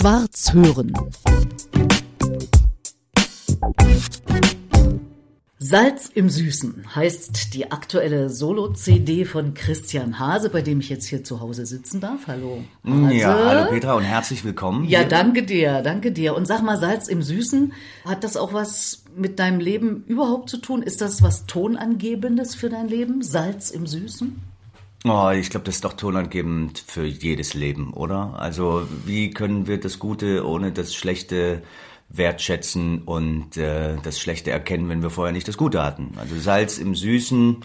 [0.00, 0.94] Schwarz hören.
[5.58, 11.22] Salz im Süßen heißt die aktuelle Solo-CD von Christian Hase, bei dem ich jetzt hier
[11.22, 12.28] zu Hause sitzen darf.
[12.28, 12.64] Hallo.
[12.82, 13.14] Hase.
[13.14, 14.88] Ja, hallo Petra und herzlich willkommen.
[14.88, 15.08] Ja, hier.
[15.08, 16.34] danke dir, danke dir.
[16.34, 17.74] Und sag mal, Salz im Süßen,
[18.06, 20.82] hat das auch was mit deinem Leben überhaupt zu tun?
[20.82, 23.20] Ist das was Tonangebendes für dein Leben?
[23.20, 24.49] Salz im Süßen?
[25.04, 28.34] Oh, ich glaube, das ist doch tonangebend für jedes Leben, oder?
[28.38, 31.62] Also, wie können wir das Gute ohne das Schlechte
[32.10, 36.12] wertschätzen und äh, das Schlechte erkennen, wenn wir vorher nicht das Gute hatten.
[36.18, 37.58] Also Salz im Süßen,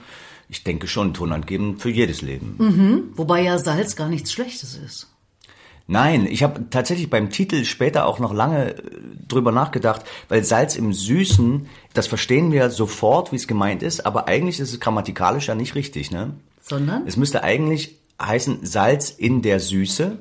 [0.49, 2.55] ich denke schon tonangebend für jedes Leben.
[2.59, 5.11] Mhm, wobei ja Salz gar nichts Schlechtes ist.
[5.87, 8.81] Nein, ich habe tatsächlich beim Titel später auch noch lange äh,
[9.27, 14.27] drüber nachgedacht, weil Salz im Süßen, das verstehen wir sofort, wie es gemeint ist, aber
[14.27, 16.33] eigentlich ist es grammatikalisch ja nicht richtig, ne?
[16.67, 17.05] Sondern?
[17.05, 20.17] Es müsste eigentlich heißen Salz in der Süße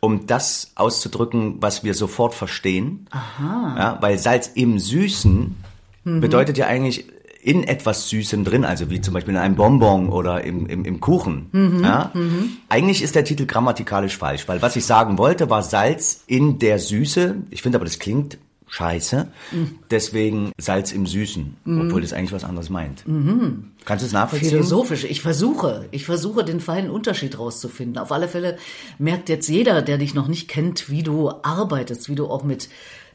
[0.00, 3.06] um das auszudrücken, was wir sofort verstehen.
[3.10, 3.74] Aha.
[3.76, 5.56] Ja, weil Salz im Süßen
[6.04, 6.20] mhm.
[6.20, 7.06] bedeutet ja eigentlich
[7.40, 11.00] in etwas Süßem drin, also wie zum Beispiel in einem Bonbon oder im, im, im
[11.00, 11.48] Kuchen.
[11.52, 11.82] Mhm.
[11.82, 12.10] Ja?
[12.14, 12.58] Mhm.
[12.68, 16.78] Eigentlich ist der Titel grammatikalisch falsch, weil was ich sagen wollte, war Salz in der
[16.78, 17.36] Süße.
[17.50, 19.28] Ich finde aber, das klingt scheiße.
[19.52, 19.78] Mhm.
[19.90, 21.80] Deswegen Salz im Süßen, mhm.
[21.80, 23.06] obwohl das eigentlich was anderes meint.
[23.06, 23.72] Mhm.
[23.84, 24.50] Kannst du es nachvollziehen?
[24.50, 25.04] Philosophisch.
[25.04, 25.86] Ich versuche.
[25.90, 27.98] Ich versuche, den feinen Unterschied rauszufinden.
[27.98, 28.58] Auf alle Fälle
[28.98, 32.68] merkt jetzt jeder, der dich noch nicht kennt, wie du arbeitest, wie du auch mit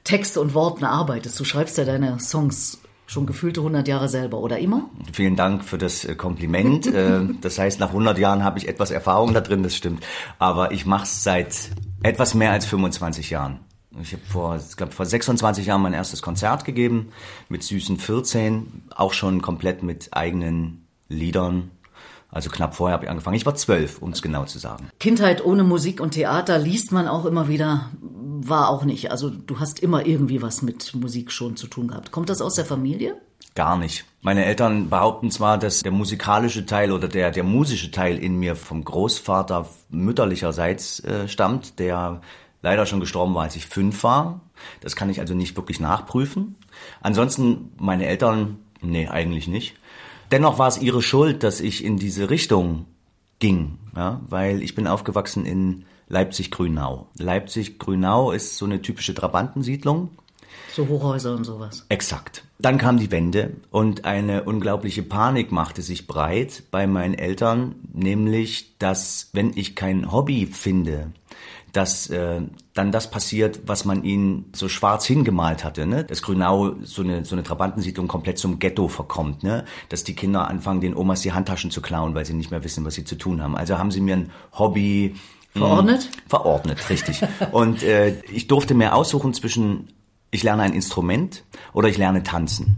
[0.04, 1.40] Texte und Worten arbeitest.
[1.40, 4.90] Du schreibst ja deine Songs schon gefühlte 100 Jahre selber oder immer?
[5.12, 6.88] Vielen Dank für das äh, Kompliment.
[6.94, 10.06] Äh, das heißt, nach 100 Jahren habe ich etwas Erfahrung da drin, das stimmt.
[10.38, 11.72] Aber ich mache es seit
[12.04, 13.59] etwas mehr als 25 Jahren.
[14.02, 17.12] Ich habe vor, ich glaube, vor 26 Jahren mein erstes Konzert gegeben
[17.50, 21.72] mit süßen 14, auch schon komplett mit eigenen Liedern.
[22.30, 23.36] Also knapp vorher habe ich angefangen.
[23.36, 24.90] Ich war zwölf, um es genau zu sagen.
[25.00, 29.12] Kindheit ohne Musik und Theater liest man auch immer wieder, war auch nicht.
[29.12, 32.12] Also du hast immer irgendwie was mit Musik schon zu tun gehabt.
[32.12, 33.16] Kommt das aus der Familie?
[33.56, 34.06] Gar nicht.
[34.22, 38.56] Meine Eltern behaupten zwar, dass der musikalische Teil oder der, der musische Teil in mir
[38.56, 42.22] vom Großvater mütterlicherseits äh, stammt, der
[42.63, 44.41] leider schon gestorben war, als ich fünf war.
[44.81, 46.56] Das kann ich also nicht wirklich nachprüfen.
[47.01, 49.75] Ansonsten meine Eltern, nee, eigentlich nicht.
[50.31, 52.88] Dennoch war es ihre Schuld, dass ich in diese Richtung
[53.38, 57.07] ging, ja, weil ich bin aufgewachsen in Leipzig-Grünau.
[57.19, 60.09] Leipzig-Grünau ist so eine typische Trabantensiedlung.
[60.72, 61.85] So Hochhäuser und sowas.
[61.90, 62.46] Exakt.
[62.57, 68.78] Dann kam die Wende und eine unglaubliche Panik machte sich breit bei meinen Eltern, nämlich,
[68.79, 71.12] dass wenn ich kein Hobby finde,
[71.74, 72.42] dass äh,
[72.74, 76.04] dann das passiert, was man ihnen so schwarz hingemalt hatte, ne?
[76.04, 79.66] Dass Grünau so eine so eine Trabantensiedlung komplett zum Ghetto verkommt, ne?
[79.90, 82.86] Dass die Kinder anfangen, den Omas die Handtaschen zu klauen, weil sie nicht mehr wissen,
[82.86, 83.58] was sie zu tun haben.
[83.58, 85.16] Also haben sie mir ein Hobby
[85.54, 86.10] hm, verordnet?
[86.12, 87.22] Mh, verordnet, richtig.
[87.52, 89.88] Und äh, ich durfte mir aussuchen zwischen
[90.30, 92.78] ich lerne ein Instrument oder ich lerne tanzen.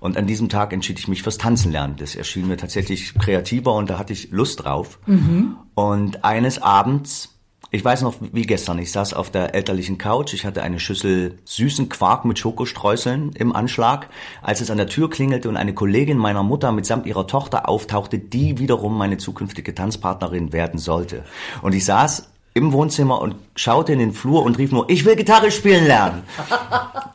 [0.00, 1.96] Und an diesem Tag entschied ich mich fürs Tanzen lernen.
[1.98, 4.98] Das erschien mir tatsächlich kreativer und da hatte ich Lust drauf.
[5.06, 5.56] Mhm.
[5.74, 7.37] Und eines Abends
[7.70, 11.38] ich weiß noch wie gestern, ich saß auf der elterlichen Couch, ich hatte eine Schüssel
[11.44, 14.08] süßen Quark mit Schokostreuseln im Anschlag,
[14.42, 18.18] als es an der Tür klingelte und eine Kollegin meiner Mutter mitsamt ihrer Tochter auftauchte,
[18.18, 21.24] die wiederum meine zukünftige Tanzpartnerin werden sollte.
[21.60, 25.16] Und ich saß im Wohnzimmer und schaute in den Flur und rief nur, ich will
[25.16, 26.22] Gitarre spielen lernen.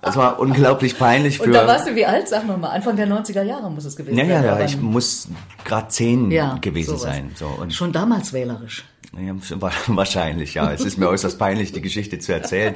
[0.04, 1.46] Das war unglaublich peinlich für...
[1.46, 4.18] Und da warst du wie alt, sag mal, Anfang der 90er Jahre muss es gewesen
[4.18, 4.44] ja, sein.
[4.44, 5.30] Ja, ja, ich muss
[5.64, 7.04] gerade zehn ja, gewesen sowas.
[7.04, 7.32] sein.
[7.36, 8.84] So, und Schon damals wählerisch.
[9.20, 9.36] Ja,
[9.88, 10.72] wahrscheinlich, ja.
[10.72, 12.76] Es ist mir äußerst peinlich, die Geschichte zu erzählen.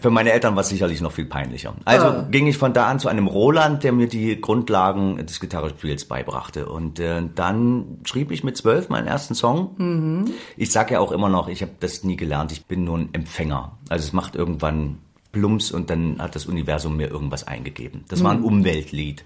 [0.00, 1.74] Für meine Eltern war es sicherlich noch viel peinlicher.
[1.84, 2.26] Also Ah.
[2.30, 6.68] ging ich von da an zu einem Roland, der mir die Grundlagen des Gitarrespiels beibrachte.
[6.68, 9.74] Und äh, dann schrieb ich mit zwölf meinen ersten Song.
[9.78, 10.30] Mhm.
[10.56, 12.50] Ich sage ja auch immer noch, ich habe das nie gelernt.
[12.50, 13.78] Ich bin nur ein Empfänger.
[13.88, 14.98] Also es macht irgendwann
[15.30, 18.04] Plumps und dann hat das Universum mir irgendwas eingegeben.
[18.08, 19.24] Das war ein Umweltlied.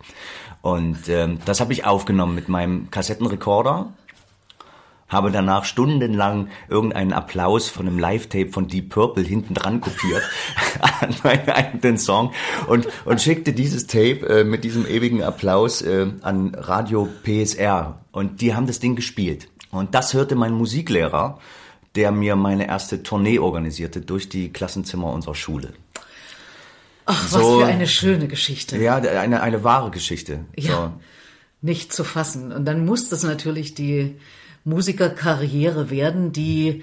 [0.60, 3.92] Und ähm, das habe ich aufgenommen mit meinem Kassettenrekorder
[5.12, 10.22] habe danach stundenlang irgendeinen Applaus von einem Live-Tape von Deep Purple hinten dran kopiert
[11.00, 12.32] an meinen eigenen Song
[12.66, 18.40] und, und schickte dieses Tape äh, mit diesem ewigen Applaus äh, an Radio PSR und
[18.40, 19.48] die haben das Ding gespielt.
[19.70, 21.38] Und das hörte mein Musiklehrer,
[21.94, 25.72] der mir meine erste Tournee organisierte durch die Klassenzimmer unserer Schule.
[27.06, 28.76] Ach, So- was für eine schöne Geschichte.
[28.78, 30.44] Ja, eine, eine wahre Geschichte.
[30.56, 30.92] Ja.
[31.60, 32.52] Nicht zu fassen.
[32.52, 34.16] Und dann muss das natürlich die
[34.64, 36.82] Musikerkarriere werden, die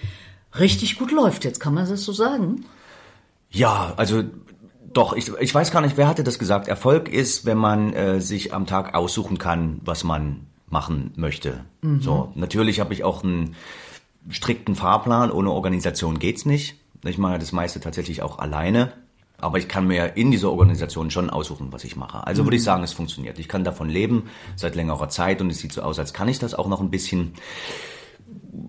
[0.57, 1.45] richtig gut läuft.
[1.45, 2.65] Jetzt kann man das so sagen.
[3.51, 4.23] Ja, also
[4.93, 6.67] doch, ich, ich weiß gar nicht, wer hatte das gesagt.
[6.67, 11.63] Erfolg ist, wenn man äh, sich am Tag aussuchen kann, was man machen möchte.
[12.01, 13.55] So, natürlich habe ich auch einen
[14.29, 15.31] strikten Fahrplan.
[15.31, 16.75] Ohne Organisation geht's nicht.
[17.03, 18.91] Ich mache das meiste tatsächlich auch alleine.
[19.41, 22.25] Aber ich kann mir in dieser Organisation schon aussuchen, was ich mache.
[22.25, 23.39] Also würde ich sagen, es funktioniert.
[23.39, 26.39] Ich kann davon leben seit längerer Zeit und es sieht so aus, als kann ich
[26.39, 27.33] das auch noch ein bisschen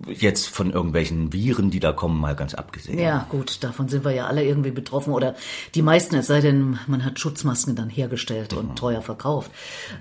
[0.07, 2.99] jetzt von irgendwelchen Viren, die da kommen, mal ganz abgesehen.
[2.99, 5.35] Ja, gut, davon sind wir ja alle irgendwie betroffen oder
[5.75, 9.51] die meisten, es sei denn, man hat Schutzmasken dann hergestellt und teuer verkauft.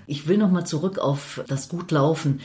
[0.08, 2.42] Ich will noch mal zurück auf das Gutlaufen.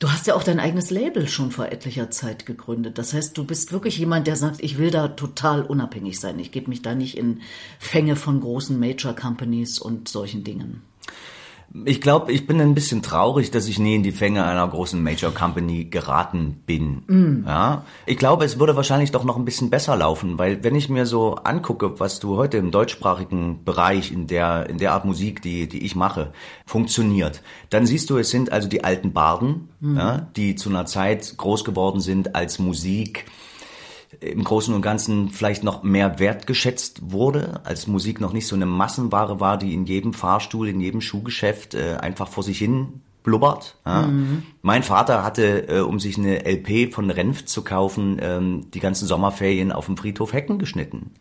[0.00, 2.96] Du hast ja auch dein eigenes Label schon vor etlicher Zeit gegründet.
[2.96, 6.38] Das heißt, du bist wirklich jemand, der sagt, ich will da total unabhängig sein.
[6.38, 7.42] Ich gebe mich da nicht in
[7.78, 10.80] Fänge von großen Major Companies und solchen Dingen.
[11.84, 15.00] Ich glaube, ich bin ein bisschen traurig, dass ich nie in die Fänge einer großen
[15.00, 17.02] Major Company geraten bin.
[17.06, 17.44] Mm.
[17.46, 20.88] Ja, ich glaube, es würde wahrscheinlich doch noch ein bisschen besser laufen, weil wenn ich
[20.88, 25.42] mir so angucke, was du heute im deutschsprachigen Bereich in der in der Art Musik,
[25.42, 26.32] die die ich mache,
[26.66, 27.40] funktioniert,
[27.70, 29.96] dann siehst du, es sind also die alten Barden, mm.
[29.96, 33.26] ja, die zu einer Zeit groß geworden sind als Musik
[34.18, 38.66] im Großen und Ganzen vielleicht noch mehr wertgeschätzt wurde, als Musik noch nicht so eine
[38.66, 43.76] Massenware war, die in jedem Fahrstuhl, in jedem Schuhgeschäft äh, einfach vor sich hin blubbert.
[43.86, 44.02] Ja.
[44.02, 44.42] Mhm.
[44.62, 49.06] Mein Vater hatte, äh, um sich eine LP von Renf zu kaufen, ähm, die ganzen
[49.06, 51.12] Sommerferien auf dem Friedhof Hecken geschnitten.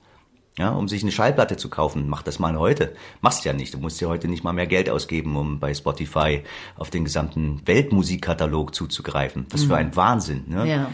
[0.58, 2.10] Ja, um sich eine Schallplatte zu kaufen.
[2.10, 2.94] Mach das mal heute.
[3.22, 3.74] Machst ja nicht.
[3.74, 6.44] Du musst ja heute nicht mal mehr Geld ausgeben, um bei Spotify
[6.76, 9.46] auf den gesamten Weltmusikkatalog zuzugreifen.
[9.52, 9.68] Was mhm.
[9.68, 10.44] für ein Wahnsinn.
[10.48, 10.70] Ne?
[10.70, 10.92] Ja.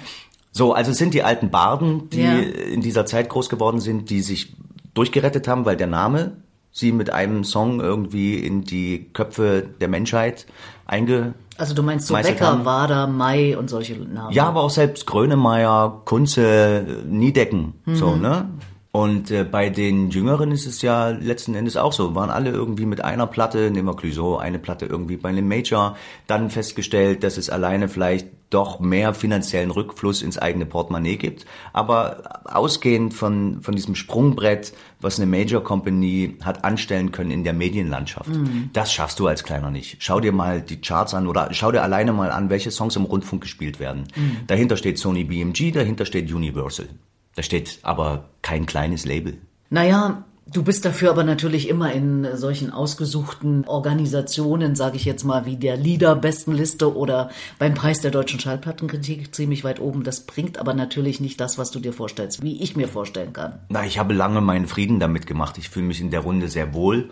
[0.58, 2.40] So, also es sind die alten Barden, die ja.
[2.40, 4.56] in dieser Zeit groß geworden sind, die sich
[4.94, 6.38] durchgerettet haben, weil der Name
[6.72, 10.46] sie mit einem Song irgendwie in die Köpfe der Menschheit
[10.86, 14.34] einge also du meinst so Becker, Wader, Mai und solche Namen?
[14.34, 17.96] Ja, aber auch selbst Grönemeyer, Kunze, Niedecken, mhm.
[17.96, 18.50] so, ne?
[18.92, 22.16] Und äh, bei den Jüngeren ist es ja letzten Endes auch so.
[22.16, 25.98] Waren alle irgendwie mit einer Platte, nehmen wir Clouseau, eine Platte irgendwie bei einem Major,
[26.28, 31.46] dann festgestellt, dass es alleine vielleicht doch mehr finanziellen Rückfluss ins eigene Portemonnaie gibt.
[31.74, 34.72] Aber ausgehend von, von diesem Sprungbrett,
[35.02, 38.70] was eine Major Company hat anstellen können in der Medienlandschaft, mhm.
[38.72, 39.98] das schaffst du als Kleiner nicht.
[40.00, 43.04] Schau dir mal die Charts an oder schau dir alleine mal an, welche Songs im
[43.04, 44.08] Rundfunk gespielt werden.
[44.16, 44.38] Mhm.
[44.48, 46.88] Dahinter steht Sony BMG, dahinter steht Universal.
[47.36, 49.38] Da steht aber kein kleines Label.
[49.70, 55.48] Naja, Du bist dafür aber natürlich immer in solchen ausgesuchten Organisationen, sage ich jetzt mal,
[55.48, 60.04] wie der Liederbestenliste oder beim Preis der deutschen Schallplattenkritik ziemlich weit oben.
[60.04, 63.60] Das bringt aber natürlich nicht das, was du dir vorstellst, wie ich mir vorstellen kann.
[63.70, 65.58] Na, ich habe lange meinen Frieden damit gemacht.
[65.58, 67.10] Ich fühle mich in der Runde sehr wohl.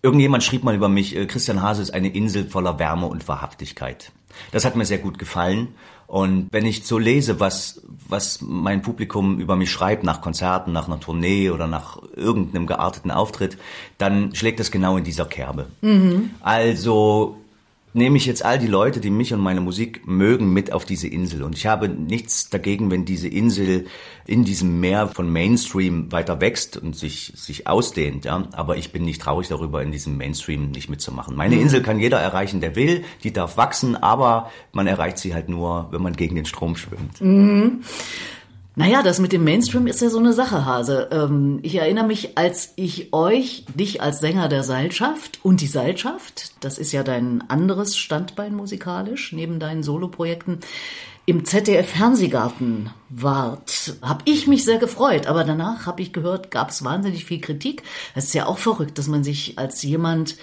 [0.00, 4.12] Irgendjemand schrieb mal über mich, äh, Christian Hase ist eine Insel voller Wärme und Wahrhaftigkeit.
[4.50, 5.68] Das hat mir sehr gut gefallen
[6.12, 10.86] und wenn ich so lese, was, was mein Publikum über mich schreibt nach Konzerten, nach
[10.86, 13.56] einer Tournee oder nach irgendeinem gearteten Auftritt,
[13.96, 15.68] dann schlägt das genau in dieser Kerbe.
[15.80, 16.28] Mhm.
[16.42, 17.38] Also
[17.94, 21.08] nehme ich jetzt all die Leute, die mich und meine Musik mögen, mit auf diese
[21.08, 21.42] Insel.
[21.42, 23.86] Und ich habe nichts dagegen, wenn diese Insel
[24.26, 28.24] in diesem Meer von Mainstream weiter wächst und sich, sich ausdehnt.
[28.24, 28.48] Ja?
[28.52, 31.36] Aber ich bin nicht traurig darüber, in diesem Mainstream nicht mitzumachen.
[31.36, 31.62] Meine mhm.
[31.62, 33.04] Insel kann jeder erreichen, der will.
[33.24, 37.20] Die darf wachsen, aber man erreicht sie halt nur, wenn man gegen den Strom schwimmt.
[37.20, 37.80] Mhm.
[38.74, 41.10] Naja, das mit dem Mainstream ist ja so eine Sache, Hase.
[41.12, 46.54] Ähm, ich erinnere mich, als ich euch, dich als Sänger der Seilschaft und die Seilschaft,
[46.64, 50.60] das ist ja dein anderes Standbein musikalisch, neben deinen Soloprojekten,
[51.26, 55.26] im ZDF Fernsehgarten wart, habe ich mich sehr gefreut.
[55.26, 57.82] Aber danach habe ich gehört, gab es wahnsinnig viel Kritik.
[58.14, 60.36] Es ist ja auch verrückt, dass man sich als jemand,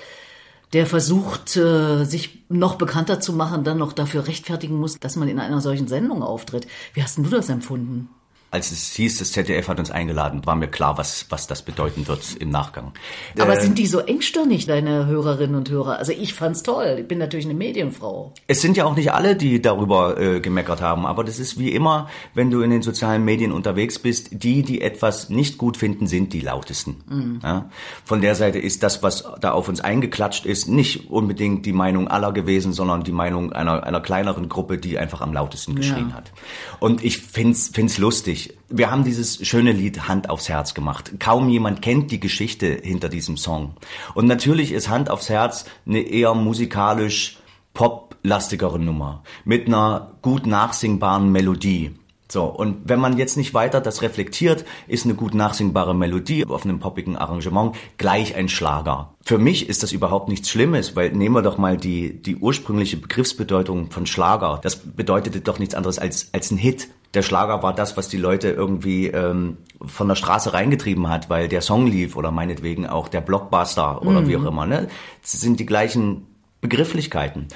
[0.74, 5.28] der versucht, äh, sich noch bekannter zu machen, dann noch dafür rechtfertigen muss, dass man
[5.28, 6.68] in einer solchen Sendung auftritt.
[6.94, 8.10] Wie hast denn du das empfunden?
[8.52, 12.08] Als es hieß, das ZDF hat uns eingeladen, war mir klar, was, was das bedeuten
[12.08, 12.94] wird im Nachgang.
[13.38, 16.00] Aber äh, sind die so engstirnig, deine Hörerinnen und Hörer?
[16.00, 16.98] Also ich fand's toll.
[17.02, 18.34] Ich bin natürlich eine Medienfrau.
[18.48, 21.74] Es sind ja auch nicht alle, die darüber äh, gemeckert haben, aber das ist wie
[21.74, 26.08] immer, wenn du in den sozialen Medien unterwegs bist, die, die etwas nicht gut finden,
[26.08, 27.04] sind die lautesten.
[27.08, 27.40] Mhm.
[27.44, 27.70] Ja?
[28.04, 32.08] Von der Seite ist das, was da auf uns eingeklatscht ist, nicht unbedingt die Meinung
[32.08, 36.16] aller gewesen, sondern die Meinung einer, einer kleineren Gruppe, die einfach am lautesten geschrien ja.
[36.16, 36.32] hat.
[36.80, 38.58] Und ich find's, find's lustig lustig.
[38.70, 41.14] Wir haben dieses schöne Lied Hand aufs Herz gemacht.
[41.20, 43.74] Kaum jemand kennt die Geschichte hinter diesem Song.
[44.14, 47.38] Und natürlich ist Hand aufs Herz eine eher musikalisch
[47.74, 51.96] poplastigere Nummer mit einer gut nachsingbaren Melodie.
[52.32, 56.64] So, und wenn man jetzt nicht weiter das reflektiert, ist eine gut nachsingbare Melodie auf
[56.64, 59.16] einem poppigen Arrangement gleich ein Schlager.
[59.24, 62.98] Für mich ist das überhaupt nichts Schlimmes, weil nehmen wir doch mal die, die ursprüngliche
[62.98, 64.60] Begriffsbedeutung von Schlager.
[64.62, 66.90] Das bedeutete doch nichts anderes als, als ein Hit.
[67.16, 71.48] Der Schlager war das, was die Leute irgendwie ähm, von der Straße reingetrieben hat, weil
[71.48, 74.28] der Song lief oder meinetwegen auch der Blockbuster oder mhm.
[74.28, 74.68] wie auch immer.
[74.68, 74.88] Ne?
[75.24, 76.28] Das sind die gleichen
[76.62, 77.48] Begrifflichkeiten.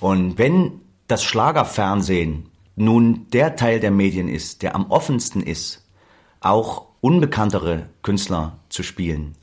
[0.00, 5.86] Und wenn das Schlagerfernsehen nun der Teil der Medien ist, der am offensten ist,
[6.40, 9.34] auch unbekanntere Künstler zu spielen,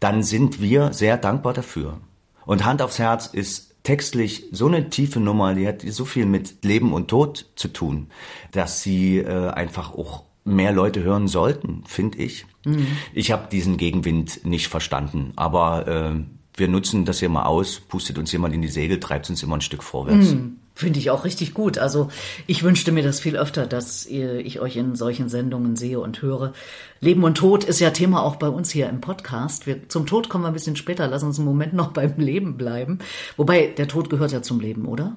[0.00, 2.00] dann sind wir sehr dankbar dafür.
[2.44, 6.64] Und Hand aufs Herz ist textlich so eine tiefe Nummer, die hat so viel mit
[6.64, 8.08] Leben und Tod zu tun,
[8.52, 12.46] dass sie äh, einfach auch mehr Leute hören sollten, finde ich.
[12.64, 12.86] Mhm.
[13.12, 16.14] Ich habe diesen Gegenwind nicht verstanden, aber äh,
[16.56, 19.56] wir nutzen das hier mal aus, pustet uns jemand in die Segel, treibt uns immer
[19.56, 20.32] ein Stück vorwärts.
[20.32, 20.58] Mhm.
[20.74, 21.76] Finde ich auch richtig gut.
[21.78, 22.08] Also
[22.46, 26.54] ich wünschte mir das viel öfter, dass ich euch in solchen Sendungen sehe und höre.
[27.00, 29.66] Leben und Tod ist ja Thema auch bei uns hier im Podcast.
[29.66, 31.06] Wir, zum Tod kommen wir ein bisschen später.
[31.08, 33.00] Lass uns einen Moment noch beim Leben bleiben.
[33.36, 35.14] Wobei der Tod gehört ja zum Leben, oder?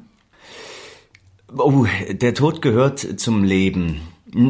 [1.55, 4.01] Oh, der Tod gehört zum Leben.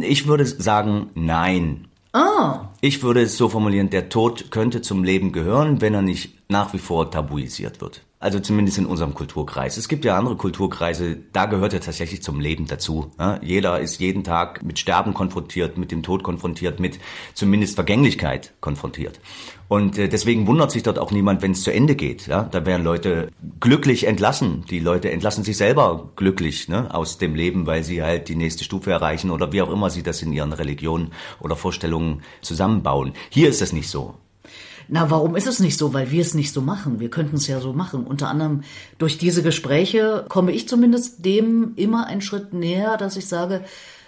[0.02, 1.88] Ich würde sagen, nein.
[2.14, 2.70] Ah.
[2.82, 6.74] Ich würde es so formulieren, der Tod könnte zum Leben gehören, wenn er nicht nach
[6.74, 8.05] wie vor tabuisiert wird.
[8.17, 9.75] Also zumindest in unserem Kulturkreis.
[9.75, 13.12] Es gibt ja andere Kulturkreise, da gehört er tatsächlich zum Leben dazu.
[13.19, 16.98] Ja, jeder ist jeden Tag mit Sterben konfrontiert, mit dem Tod konfrontiert, mit
[17.34, 19.19] zumindest Vergänglichkeit konfrontiert.
[19.67, 22.27] Und äh, deswegen wundert sich dort auch niemand, wenn es zu Ende geht.
[22.27, 22.43] Ja?
[22.43, 24.63] Da werden Leute glücklich entlassen.
[24.69, 26.93] Die Leute entlassen sich selber glücklich ne?
[26.95, 30.03] aus dem Leben, weil sie halt die nächste Stufe erreichen oder wie auch immer sie
[30.03, 33.13] das in ihren Religionen oder Vorstellungen zusammenbauen.
[33.29, 34.15] Hier ist das nicht so.
[34.88, 35.94] Na, warum ist es nicht so?
[35.94, 37.00] Weil wir es nicht so machen.
[37.00, 38.06] Wir könnten es ja so machen.
[38.06, 38.63] Unter anderem
[38.98, 43.63] durch diese Gespräche komme ich zumindest dem immer einen Schritt näher, dass ich sage,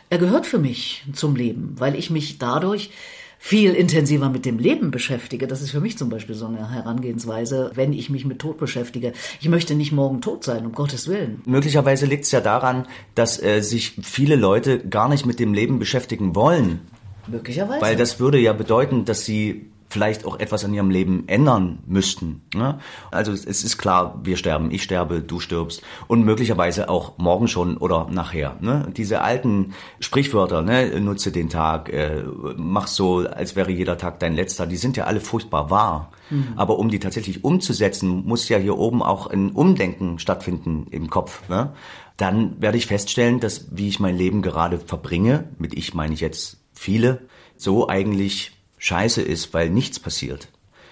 [0.10, 2.91] er gehört für mich zum Leben, weil ich mich dadurch
[3.39, 5.48] viel intensiver mit dem Leben beschäftige.
[5.48, 9.13] Das ist für mich zum Beispiel so eine Herangehensweise, wenn ich mich mit Tod beschäftige.
[9.39, 11.41] Ich möchte nicht morgen tot sein, um Gottes Willen.
[11.46, 15.77] Möglicherweise liegt es ja daran, dass äh, sich viele Leute gar nicht mit dem Leben
[15.79, 16.81] beschäftigen wollen.
[17.27, 17.81] Möglicherweise.
[17.81, 22.41] Weil das würde ja bedeuten, dass sie vielleicht auch etwas an ihrem Leben ändern müssten.
[22.53, 22.79] Ne?
[23.12, 27.77] Also es ist klar, wir sterben, ich sterbe, du stirbst und möglicherweise auch morgen schon
[27.77, 28.58] oder nachher.
[28.60, 28.91] Ne?
[28.96, 31.00] Diese alten Sprichwörter, ne?
[31.00, 32.24] nutze den Tag, äh,
[32.58, 36.12] mach so, als wäre jeder Tag dein letzter, die sind ja alle furchtbar wahr.
[36.29, 36.53] Mhm.
[36.58, 41.48] Aber um die tatsächlich umzusetzen, muss ja hier oben auch ein Umdenken stattfinden im Kopf.
[41.48, 41.74] Ne?
[42.17, 46.20] Dann werde ich feststellen, dass wie ich mein Leben gerade verbringe, mit ich meine ich
[46.20, 47.22] jetzt viele,
[47.56, 50.50] so eigentlich scheiße ist, weil nichts passiert.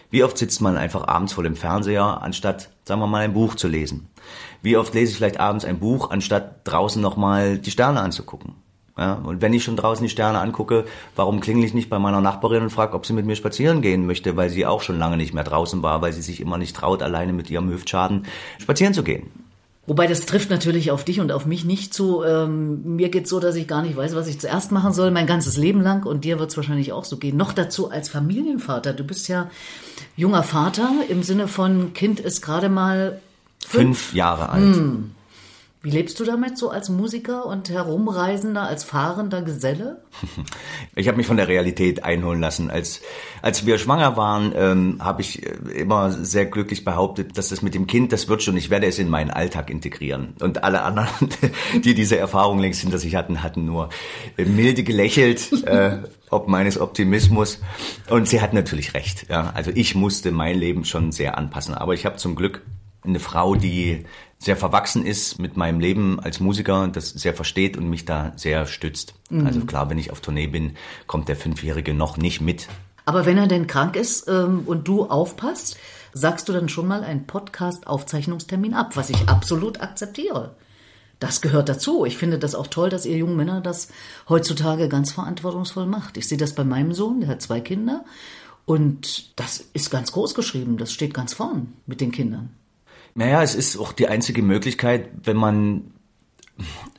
[0.09, 3.55] Wie oft sitzt man einfach abends vor dem Fernseher, anstatt, sagen wir mal, ein Buch
[3.55, 4.07] zu lesen?
[4.61, 8.55] Wie oft lese ich vielleicht abends ein Buch, anstatt draußen nochmal die Sterne anzugucken?
[8.97, 10.85] Ja, und wenn ich schon draußen die Sterne angucke,
[11.17, 14.05] warum klingel ich nicht bei meiner Nachbarin und frage, ob sie mit mir spazieren gehen
[14.05, 16.77] möchte, weil sie auch schon lange nicht mehr draußen war, weil sie sich immer nicht
[16.77, 18.25] traut, alleine mit ihrem Hüftschaden
[18.57, 19.44] spazieren zu gehen?
[19.87, 22.23] Wobei das trifft natürlich auf dich und auf mich nicht zu.
[22.23, 25.27] Ähm, mir geht's so, dass ich gar nicht weiß, was ich zuerst machen soll, mein
[25.27, 26.05] ganzes Leben lang.
[26.05, 27.37] Und dir wird's wahrscheinlich auch so gehen.
[27.37, 28.93] Noch dazu als Familienvater.
[28.93, 29.49] Du bist ja
[30.17, 33.21] junger Vater im Sinne von Kind ist gerade mal
[33.59, 34.75] fünf, fünf Jahre alt.
[34.75, 35.14] Hm.
[35.85, 40.01] Wie lebst du damit so als Musiker und Herumreisender, als fahrender Geselle?
[40.97, 42.71] Ich habe mich von der Realität einholen lassen.
[42.71, 43.01] Als,
[43.41, 47.75] als wir schwanger waren, ähm, habe ich äh, immer sehr glücklich behauptet, dass das mit
[47.75, 50.35] dem Kind, das wird schon, ich werde es in meinen Alltag integrieren.
[50.39, 51.29] Und alle anderen,
[51.83, 53.89] die diese Erfahrung längst hinter sich hatten, hatten nur
[54.37, 55.51] äh, milde gelächelt.
[55.65, 55.99] äh,
[56.31, 57.59] ob meines Optimismus.
[58.09, 59.27] Und sie hat natürlich recht.
[59.29, 59.51] Ja.
[59.53, 61.75] Also ich musste mein Leben schon sehr anpassen.
[61.75, 62.63] Aber ich habe zum Glück
[63.03, 64.05] eine Frau, die
[64.37, 68.67] sehr verwachsen ist mit meinem Leben als Musiker, das sehr versteht und mich da sehr
[68.67, 69.15] stützt.
[69.29, 69.45] Mhm.
[69.45, 70.75] Also klar, wenn ich auf Tournee bin,
[71.07, 72.67] kommt der Fünfjährige noch nicht mit.
[73.05, 75.77] Aber wenn er denn krank ist ähm, und du aufpasst,
[76.13, 80.55] sagst du dann schon mal einen Podcast-Aufzeichnungstermin ab, was ich absolut akzeptiere.
[81.19, 82.05] Das gehört dazu.
[82.05, 83.89] Ich finde das auch toll, dass ihr jungen Männer das
[84.27, 86.17] heutzutage ganz verantwortungsvoll macht.
[86.17, 88.03] Ich sehe das bei meinem Sohn, der hat zwei Kinder.
[88.65, 90.77] Und das ist ganz groß geschrieben.
[90.77, 92.49] Das steht ganz vorn mit den Kindern.
[93.15, 95.93] Naja, es ist auch die einzige Möglichkeit, wenn man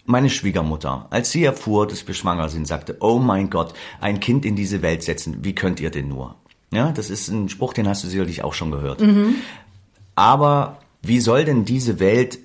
[0.07, 4.45] meine Schwiegermutter, als sie erfuhr, dass wir schwanger sind, sagte, oh mein Gott, ein Kind
[4.45, 6.37] in diese Welt setzen, wie könnt ihr denn nur?
[6.73, 9.01] Ja, das ist ein Spruch, den hast du sicherlich auch schon gehört.
[9.01, 9.37] Mhm.
[10.15, 12.39] Aber wie soll denn diese Welt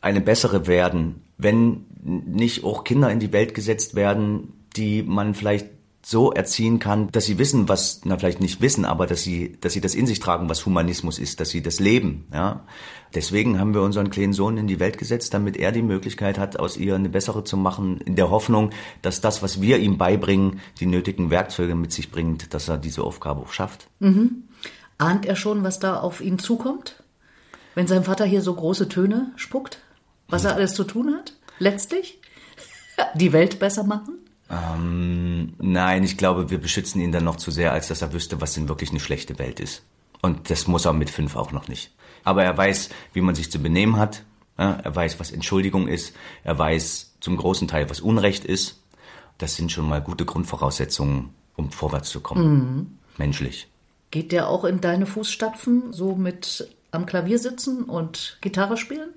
[0.00, 5.66] eine bessere werden, wenn nicht auch Kinder in die Welt gesetzt werden, die man vielleicht
[6.10, 9.74] so erziehen kann, dass sie wissen, was, na vielleicht nicht wissen, aber dass sie, dass
[9.74, 12.64] sie das in sich tragen, was Humanismus ist, dass sie das leben, ja.
[13.14, 16.58] Deswegen haben wir unseren kleinen Sohn in die Welt gesetzt, damit er die Möglichkeit hat,
[16.58, 18.70] aus ihr eine bessere zu machen, in der Hoffnung,
[19.02, 23.02] dass das, was wir ihm beibringen, die nötigen Werkzeuge mit sich bringt, dass er diese
[23.02, 23.86] Aufgabe auch schafft.
[24.00, 24.44] Mhm.
[24.98, 27.02] Ahnt er schon, was da auf ihn zukommt?
[27.74, 29.78] Wenn sein Vater hier so große Töne spuckt?
[30.28, 31.34] Was er alles zu tun hat?
[31.58, 32.20] Letztlich?
[33.14, 34.19] Die Welt besser machen?
[34.50, 38.40] Ähm, nein, ich glaube, wir beschützen ihn dann noch zu sehr, als dass er wüsste,
[38.40, 39.82] was denn wirklich eine schlechte Welt ist.
[40.22, 41.92] Und das muss er mit fünf auch noch nicht.
[42.24, 44.24] Aber er weiß, wie man sich zu benehmen hat.
[44.56, 46.14] Er weiß, was Entschuldigung ist.
[46.44, 48.82] Er weiß zum großen Teil, was Unrecht ist.
[49.38, 52.52] Das sind schon mal gute Grundvoraussetzungen, um vorwärts zu kommen.
[52.52, 52.98] Mhm.
[53.16, 53.68] Menschlich.
[54.10, 59.10] Geht der auch in deine Fußstapfen, so mit am Klavier sitzen und Gitarre spielen?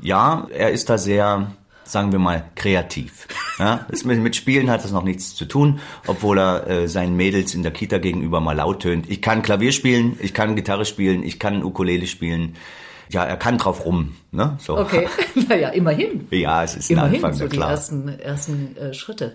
[0.00, 1.52] Ja, er ist da sehr,
[1.84, 3.28] sagen wir mal, kreativ.
[3.58, 7.54] Ja, mit, mit Spielen hat das noch nichts zu tun, obwohl er äh, seinen Mädels
[7.54, 9.10] in der Kita gegenüber mal laut tönt.
[9.10, 12.56] Ich kann Klavier spielen, ich kann Gitarre spielen, ich kann Ukulele spielen.
[13.10, 14.16] Ja, er kann drauf rum.
[14.30, 14.56] Ne?
[14.58, 14.78] So.
[14.78, 15.06] Okay,
[15.48, 16.26] naja, immerhin.
[16.30, 17.70] Ja, es ist immerhin ein Anfang, so die klar.
[17.70, 19.34] ersten, ersten äh, Schritte.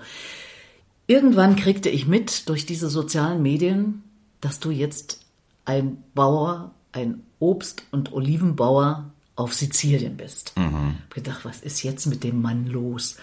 [1.05, 4.03] Irgendwann kriegte ich mit durch diese sozialen Medien,
[4.41, 5.21] dass du jetzt
[5.65, 10.53] ein Bauer, ein Obst- und Olivenbauer auf Sizilien bist.
[10.57, 10.95] Mhm.
[11.09, 13.17] Ich gedacht, was ist jetzt mit dem Mann los?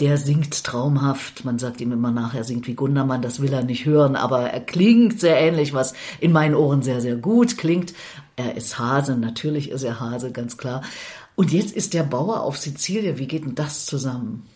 [0.00, 1.44] Der singt traumhaft.
[1.44, 3.22] Man sagt ihm immer nach, er singt wie Gundermann.
[3.22, 7.00] Das will er nicht hören, aber er klingt sehr ähnlich, was in meinen Ohren sehr,
[7.00, 7.94] sehr gut klingt.
[8.36, 10.82] Er ist Hase, natürlich ist er Hase, ganz klar.
[11.36, 13.18] Und jetzt ist der Bauer auf Sizilien.
[13.18, 14.46] Wie geht denn das zusammen?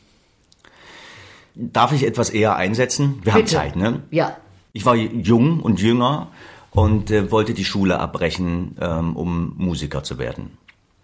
[1.54, 3.20] Darf ich etwas eher einsetzen?
[3.22, 3.36] Wir Bitte.
[3.36, 4.02] haben Zeit, ne?
[4.10, 4.36] Ja.
[4.72, 6.28] Ich war jung und jünger
[6.70, 10.58] und äh, wollte die Schule abbrechen, ähm, um Musiker zu werden.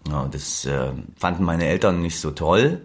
[0.09, 2.81] Ja, das äh, fanden meine Eltern nicht so toll.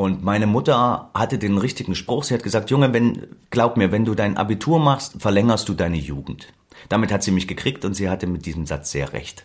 [0.00, 2.24] Und meine Mutter hatte den richtigen Spruch.
[2.24, 5.98] Sie hat gesagt, Junge, wenn, glaub mir, wenn du dein Abitur machst, verlängerst du deine
[5.98, 6.54] Jugend.
[6.88, 9.44] Damit hat sie mich gekriegt und sie hatte mit diesem Satz sehr recht.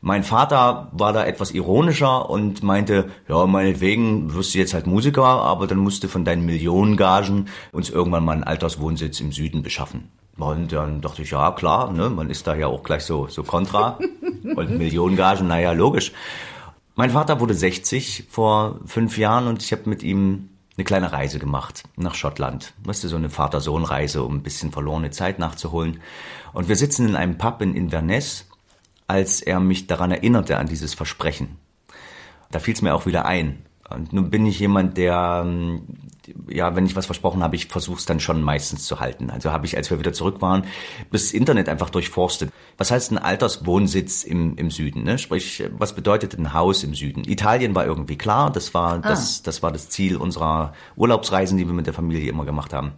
[0.00, 5.22] Mein Vater war da etwas ironischer und meinte, ja, meinetwegen wirst du jetzt halt Musiker,
[5.22, 10.08] aber dann musst du von deinen Millionengagen uns irgendwann mal einen Alterswohnsitz im Süden beschaffen.
[10.38, 13.42] Und dann dachte ich, ja klar, ne, man ist da ja auch gleich so, so
[13.42, 13.98] kontra.
[14.56, 16.12] und Millionengagen, naja, logisch.
[16.96, 21.40] Mein Vater wurde 60 vor fünf Jahren und ich habe mit ihm eine kleine Reise
[21.40, 22.72] gemacht nach Schottland.
[22.84, 26.00] Weißt du, so eine Vater-Sohn-Reise, um ein bisschen verlorene Zeit nachzuholen.
[26.52, 28.46] Und wir sitzen in einem Pub in Inverness,
[29.08, 31.58] als er mich daran erinnerte, an dieses Versprechen.
[32.52, 33.64] Da fiel es mir auch wieder ein.
[33.90, 35.82] Und nun bin ich jemand, der ähm,
[36.48, 39.30] ja, wenn ich was versprochen habe, ich versuche es dann schon meistens zu halten.
[39.30, 40.64] Also habe ich, als wir wieder zurück waren,
[41.12, 42.50] das Internet einfach durchforstet.
[42.78, 45.02] Was heißt ein Alterswohnsitz im, im Süden?
[45.02, 45.18] Ne?
[45.18, 47.24] Sprich, was bedeutet ein Haus im Süden?
[47.24, 48.98] Italien war irgendwie klar, das war ah.
[48.98, 52.92] das, das war das Ziel unserer Urlaubsreisen, die wir mit der Familie immer gemacht haben.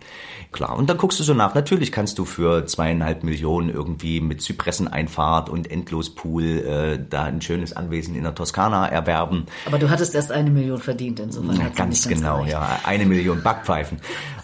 [0.52, 0.76] Klar.
[0.76, 1.54] Und dann guckst du so nach.
[1.54, 7.72] Natürlich kannst du für zweieinhalb Millionen irgendwie mit Zypresseneinfahrt und Endlospool äh, da ein schönes
[7.74, 9.46] Anwesen in der Toskana erwerben.
[9.66, 11.58] Aber du hattest erst eine Million verdient, insofern.
[11.58, 12.52] Ja, ganz genau, gereicht.
[12.52, 12.80] ja.
[12.84, 13.98] Eine Million Million Backpfeifen.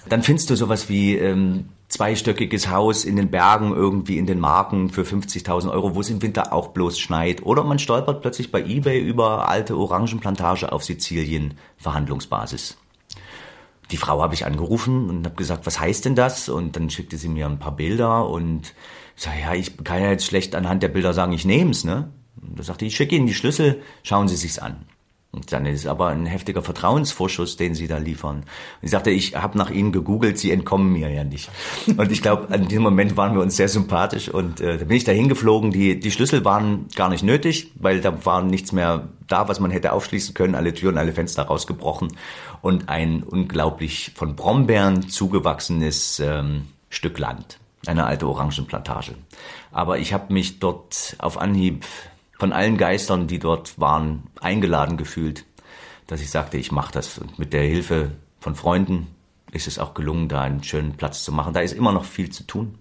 [0.08, 4.88] Dann findest du sowas wie ähm, zweistöckiges Haus in den Bergen irgendwie in den Marken
[4.88, 7.42] für 50.000 Euro, wo es im Winter auch bloß schneit.
[7.42, 12.78] Oder man stolpert plötzlich bei eBay über alte Orangenplantage auf Sizilien, Verhandlungsbasis.
[13.90, 16.48] Die Frau habe ich angerufen und habe gesagt, was heißt denn das?
[16.48, 18.74] Und dann schickte sie mir ein paar Bilder und
[19.16, 21.84] ich sage, ja, ich kann ja jetzt schlecht anhand der Bilder sagen, ich nehme es.
[21.84, 22.10] Ne?
[22.36, 24.86] Da sagte ich, ich schicke Ihnen die Schlüssel, schauen Sie sich's an.
[25.34, 28.36] Und dann ist es aber ein heftiger Vertrauensvorschuss, den sie da liefern.
[28.36, 28.44] Und
[28.82, 31.50] ich sagte, ich habe nach ihnen gegoogelt, sie entkommen mir ja nicht.
[31.96, 34.94] Und ich glaube, an diesem Moment waren wir uns sehr sympathisch und äh, da bin
[34.94, 35.70] ich da hingeflogen.
[35.70, 39.70] Die, die Schlüssel waren gar nicht nötig, weil da war nichts mehr da, was man
[39.70, 42.08] hätte aufschließen können, alle Türen, alle Fenster rausgebrochen
[42.60, 49.14] und ein unglaublich von Brombeeren zugewachsenes ähm, Stück Land, eine alte Orangenplantage.
[49.70, 51.86] Aber ich habe mich dort auf Anhieb
[52.38, 55.44] von allen Geistern, die dort waren, eingeladen gefühlt,
[56.06, 57.18] dass ich sagte, ich mache das.
[57.18, 59.08] Und mit der Hilfe von Freunden
[59.52, 61.54] ist es auch gelungen, da einen schönen Platz zu machen.
[61.54, 62.78] Da ist immer noch viel zu tun.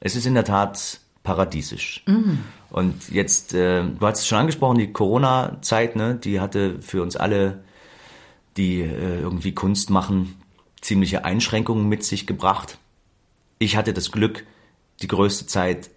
[0.00, 2.02] Es ist in der Tat paradiesisch.
[2.06, 2.40] Mhm.
[2.70, 7.16] Und jetzt, äh, du hast es schon angesprochen, die Corona-Zeit, ne, die hatte für uns
[7.16, 7.64] alle,
[8.56, 10.36] die äh, irgendwie Kunst machen,
[10.80, 12.78] ziemliche Einschränkungen mit sich gebracht.
[13.58, 14.44] Ich hatte das Glück,
[15.02, 15.90] die größte Zeit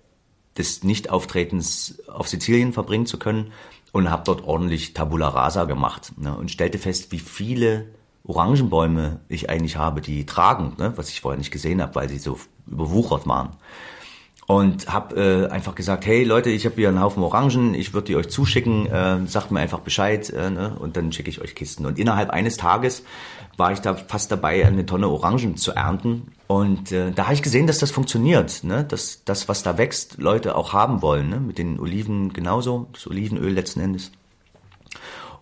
[0.58, 3.52] des Nichtauftretens auf Sizilien verbringen zu können
[3.92, 7.86] und habe dort ordentlich Tabula Rasa gemacht ne, und stellte fest, wie viele
[8.24, 12.18] Orangenbäume ich eigentlich habe, die tragen, ne, was ich vorher nicht gesehen habe, weil sie
[12.18, 13.56] so überwuchert waren.
[14.48, 18.08] Und habe äh, einfach gesagt, hey Leute, ich habe hier einen Haufen Orangen, ich würde
[18.08, 21.54] die euch zuschicken, äh, sagt mir einfach Bescheid äh, ne, und dann schicke ich euch
[21.54, 21.86] Kisten.
[21.86, 23.04] Und innerhalb eines Tages
[23.58, 27.44] war ich da fast dabei, eine Tonne Orangen zu ernten und äh, da habe ich
[27.44, 28.86] gesehen, dass das funktioniert, ne?
[28.86, 31.30] dass das, was da wächst, Leute auch haben wollen.
[31.30, 31.42] Ne?
[31.42, 34.12] Mit den Oliven genauso, das Olivenöl letzten Endes.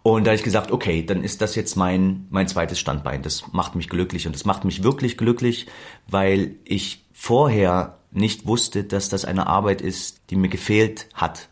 [0.02, 3.22] Und da habe ich gesagt, okay, dann ist das jetzt mein, mein zweites Standbein.
[3.22, 5.68] Das macht mich glücklich und das macht mich wirklich glücklich,
[6.08, 11.50] weil ich vorher nicht wusste, dass das eine Arbeit ist, die mir gefehlt hat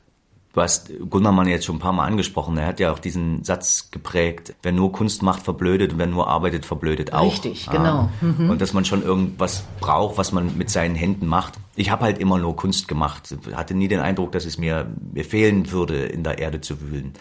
[0.54, 2.56] Du hast Gunnermann jetzt schon ein paar Mal angesprochen.
[2.58, 6.28] Er hat ja auch diesen Satz geprägt, wer nur Kunst macht, verblödet und wer nur
[6.28, 7.32] arbeitet, verblödet auch.
[7.32, 8.12] Richtig, genau.
[8.21, 8.52] Mhm.
[8.52, 11.56] Und dass man schon irgendwas braucht, was man mit seinen Händen macht.
[11.76, 13.36] Ich habe halt immer nur Kunst gemacht.
[13.56, 17.13] Hatte nie den Eindruck, dass es mir, mir fehlen würde, in der Erde zu wühlen.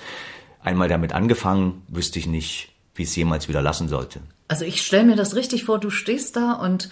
[0.62, 4.20] Einmal damit angefangen, wüsste ich nicht, wie es jemals wieder lassen sollte.
[4.48, 6.90] Also ich stelle mir das richtig vor, du stehst da und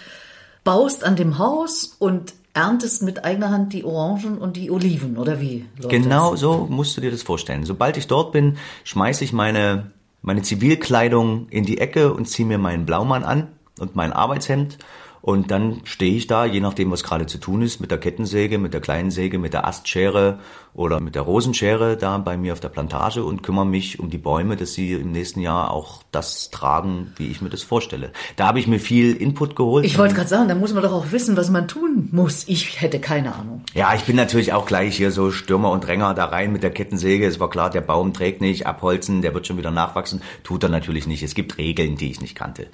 [0.65, 5.41] baust an dem Haus und erntest mit eigener Hand die Orangen und die Oliven, oder
[5.41, 5.67] wie?
[5.89, 6.41] Genau das?
[6.41, 7.65] so musst du dir das vorstellen.
[7.65, 12.59] Sobald ich dort bin, schmeiße ich meine, meine Zivilkleidung in die Ecke und ziehe mir
[12.59, 14.79] meinen Blaumann an und mein Arbeitshemd
[15.23, 18.59] und dann stehe ich da, je nachdem, was gerade zu tun ist, mit der Kettensäge,
[18.59, 20.39] mit der kleinen Säge, mit der Astschere
[20.73, 24.19] oder mit der Rosenschere da bei mir auf der Plantage und kümmere mich um die
[24.19, 28.13] Bäume, dass sie im nächsten Jahr auch das tragen, wie ich mir das vorstelle.
[28.37, 29.85] Da habe ich mir viel Input geholt.
[29.85, 32.45] Ich wollte gerade sagen, da muss man doch auch wissen, was man tun muss.
[32.49, 33.63] Ich hätte keine Ahnung.
[33.75, 36.71] Ja, ich bin natürlich auch gleich hier so Stürmer und Dränger da rein mit der
[36.71, 37.27] Kettensäge.
[37.27, 40.23] Es war klar, der Baum trägt nicht, abholzen, der wird schon wieder nachwachsen.
[40.45, 41.23] Tut er natürlich nicht.
[41.23, 42.69] Es gibt Regeln, die ich nicht kannte.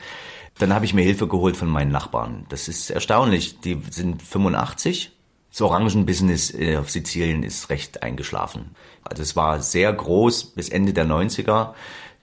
[0.58, 2.35] Dann habe ich mir Hilfe geholt von meinen Nachbarn.
[2.48, 3.60] Das ist erstaunlich.
[3.60, 5.12] Die sind 85.
[5.50, 8.76] Das Orangenbusiness äh, auf Sizilien ist recht eingeschlafen.
[9.02, 11.74] Also es war sehr groß bis Ende der 90er.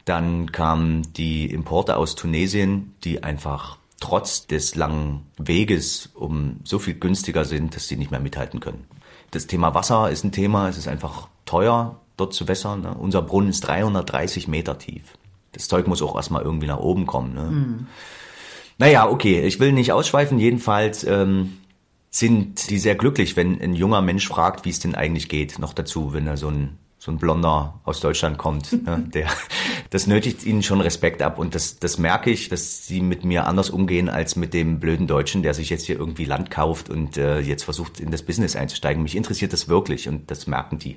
[0.06, 6.96] Dann kamen die Importe aus Tunesien, die einfach trotz des langen Weges um so viel
[6.96, 8.86] günstiger sind, dass sie nicht mehr mithalten können.
[9.32, 10.68] Das Thema Wasser ist ein Thema.
[10.70, 12.82] Es ist einfach teuer, dort zu wässern.
[12.82, 12.94] Ne?
[12.94, 15.18] Unser Brunnen ist 330 Meter tief.
[15.54, 17.34] Das Zeug muss auch erstmal irgendwie nach oben kommen.
[17.34, 17.44] Ne?
[17.44, 17.88] Mhm.
[18.78, 20.40] Naja, okay, ich will nicht ausschweifen.
[20.40, 21.58] Jedenfalls ähm,
[22.10, 25.60] sind die sehr glücklich, wenn ein junger Mensch fragt, wie es denn eigentlich geht.
[25.60, 29.28] Noch dazu, wenn er so ein so ein Blonder aus Deutschland kommt, ne, der,
[29.90, 33.46] das nötigt ihnen schon Respekt ab und das, das merke ich, dass sie mit mir
[33.46, 37.18] anders umgehen als mit dem blöden Deutschen, der sich jetzt hier irgendwie Land kauft und
[37.18, 39.04] äh, jetzt versucht in das Business einzusteigen.
[39.04, 40.96] Mich interessiert das wirklich und das merken die.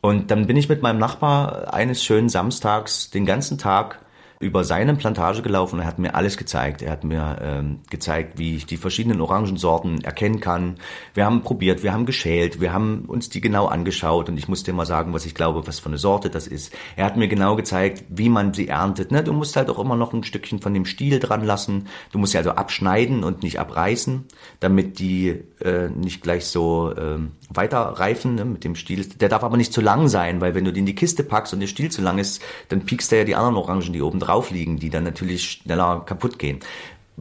[0.00, 4.03] Und dann bin ich mit meinem Nachbar eines schönen Samstags den ganzen Tag
[4.40, 5.80] über seine Plantage gelaufen.
[5.80, 6.82] Er hat mir alles gezeigt.
[6.82, 10.76] Er hat mir ähm, gezeigt, wie ich die verschiedenen Orangensorten erkennen kann.
[11.14, 14.72] Wir haben probiert, wir haben geschält, wir haben uns die genau angeschaut und ich musste
[14.72, 16.72] mal sagen, was ich glaube, was für eine Sorte das ist.
[16.96, 19.10] Er hat mir genau gezeigt, wie man sie erntet.
[19.10, 19.22] Ne?
[19.22, 21.88] Du musst halt auch immer noch ein Stückchen von dem Stiel dran lassen.
[22.12, 24.24] Du musst sie also abschneiden und nicht abreißen,
[24.60, 25.28] damit die
[25.60, 27.18] äh, nicht gleich so äh,
[27.48, 29.06] weiter reifen ne, mit dem Stiel.
[29.06, 31.52] Der darf aber nicht zu lang sein, weil wenn du die in die Kiste packst
[31.52, 34.18] und der Stiel zu lang ist, dann piekst er ja die anderen Orangen, die oben
[34.24, 36.60] drauf liegen, die dann natürlich schneller kaputt gehen.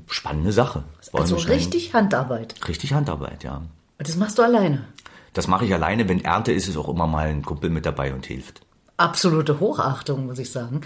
[0.08, 0.84] Spannende Sache.
[1.12, 2.56] Also richtig Handarbeit.
[2.68, 3.58] Richtig Handarbeit, ja.
[4.00, 4.86] Und das machst du alleine?
[5.34, 6.10] Das mache ich alleine.
[6.10, 8.62] Wenn Ernte ist, ist auch immer mal ein Kumpel mit dabei und hilft
[8.98, 10.82] absolute Hochachtung, muss ich sagen.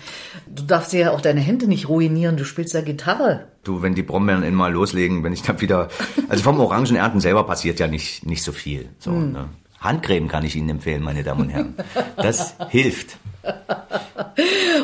[0.47, 3.47] Du darfst ja auch deine Hände nicht ruinieren, du spielst ja Gitarre.
[3.63, 5.89] Du, wenn die Brombeeren mal loslegen, wenn ich dann wieder,
[6.29, 8.89] also vom Orangenernten selber passiert ja nicht, nicht so viel.
[8.99, 9.31] So, hm.
[9.33, 9.49] ne?
[9.79, 11.75] Handcreme kann ich Ihnen empfehlen, meine Damen und Herren.
[12.15, 13.17] Das hilft.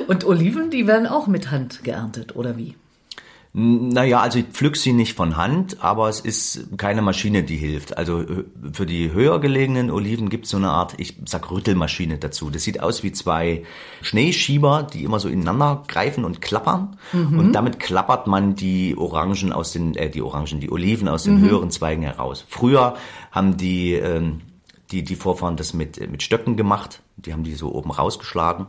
[0.08, 2.75] Und Oliven, die werden auch mit Hand geerntet, oder wie?
[3.56, 7.95] Naja, also ich pflück sie nicht von Hand, aber es ist keine Maschine, die hilft.
[7.99, 12.17] Also äh, für die höher gelegenen Oliven gibt es so eine Art, ich sag Rüttelmaschine
[12.17, 12.49] dazu.
[12.49, 13.63] Das sieht aus wie zwei
[14.01, 16.97] Schneeschieber, die immer so ineinander greifen und klappern.
[17.12, 17.38] Mhm.
[17.38, 21.39] Und damit klappert man die Orangen aus den, äh, die Orangen, die Oliven aus den
[21.39, 21.45] mhm.
[21.45, 22.43] höheren Zweigen heraus.
[22.49, 22.95] Früher
[23.32, 24.41] haben die, ähm,
[24.93, 27.01] die, die Vorfahren das mit, mit Stöcken gemacht.
[27.17, 28.67] Die haben die so oben rausgeschlagen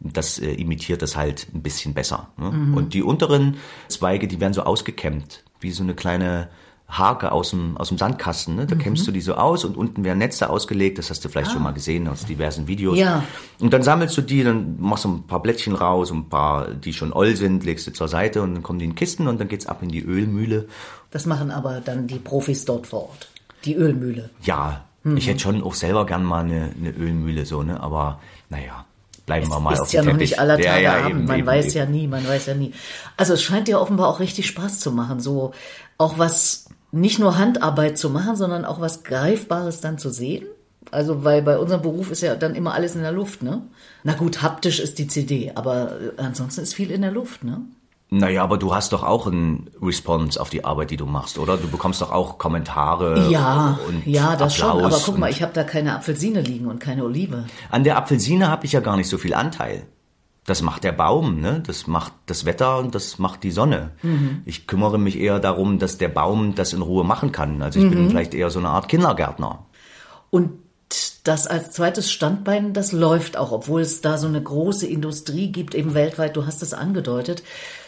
[0.00, 2.28] das äh, imitiert das halt ein bisschen besser.
[2.38, 2.50] Ne?
[2.50, 2.74] Mhm.
[2.74, 3.56] Und die unteren
[3.88, 6.48] Zweige, die werden so ausgekämmt, wie so eine kleine
[6.88, 8.56] Hake aus dem, aus dem Sandkasten.
[8.56, 8.66] Ne?
[8.66, 8.80] Da mhm.
[8.80, 10.98] kämmst du die so aus und unten werden Netze ausgelegt.
[10.98, 11.52] Das hast du vielleicht ah.
[11.52, 12.98] schon mal gesehen aus diversen Videos.
[12.98, 13.22] Ja.
[13.60, 16.92] Und dann sammelst du die, dann machst du ein paar Blättchen raus, ein paar, die
[16.92, 19.48] schon oll sind, legst du zur Seite und dann kommen die in Kisten und dann
[19.48, 20.66] geht's ab in die Ölmühle.
[21.10, 23.28] Das machen aber dann die Profis dort vor Ort.
[23.64, 24.30] Die Ölmühle.
[24.42, 24.86] Ja.
[25.02, 25.16] Mhm.
[25.16, 27.80] Ich hätte schon auch selber gern mal eine, eine Ölmühle so, ne?
[27.80, 28.84] Aber naja
[29.26, 31.10] bleiben es wir mal ist auf ja noch nicht aller Tage ja, ja, Abend.
[31.10, 31.76] Eben, man eben, weiß eben.
[31.76, 32.72] ja nie, man weiß ja nie.
[33.16, 35.52] Also es scheint dir offenbar auch richtig Spaß zu machen, so
[35.98, 40.46] auch was nicht nur Handarbeit zu machen, sondern auch was Greifbares dann zu sehen.
[40.90, 43.62] Also, weil bei unserem Beruf ist ja dann immer alles in der Luft, ne?
[44.02, 47.60] Na gut, haptisch ist die CD, aber ansonsten ist viel in der Luft, ne?
[48.12, 51.56] Naja, aber du hast doch auch einen Response auf die Arbeit, die du machst, oder?
[51.56, 53.28] Du bekommst doch auch Kommentare.
[53.30, 54.84] Ja, und ja, das Applaus schon.
[54.84, 57.46] Aber guck mal, ich habe da keine Apfelsine liegen und keine Olive.
[57.70, 59.86] An der Apfelsine habe ich ja gar nicht so viel Anteil.
[60.44, 61.62] Das macht der Baum, ne?
[61.64, 63.92] Das macht das Wetter und das macht die Sonne.
[64.02, 64.42] Mhm.
[64.44, 67.62] Ich kümmere mich eher darum, dass der Baum das in Ruhe machen kann.
[67.62, 67.90] Also ich mhm.
[67.90, 69.66] bin vielleicht eher so eine Art Kindergärtner.
[70.30, 70.50] Und
[71.22, 75.74] das als zweites Standbein, das läuft auch, obwohl es da so eine große Industrie gibt,
[75.74, 77.42] eben weltweit, du hast es angedeutet.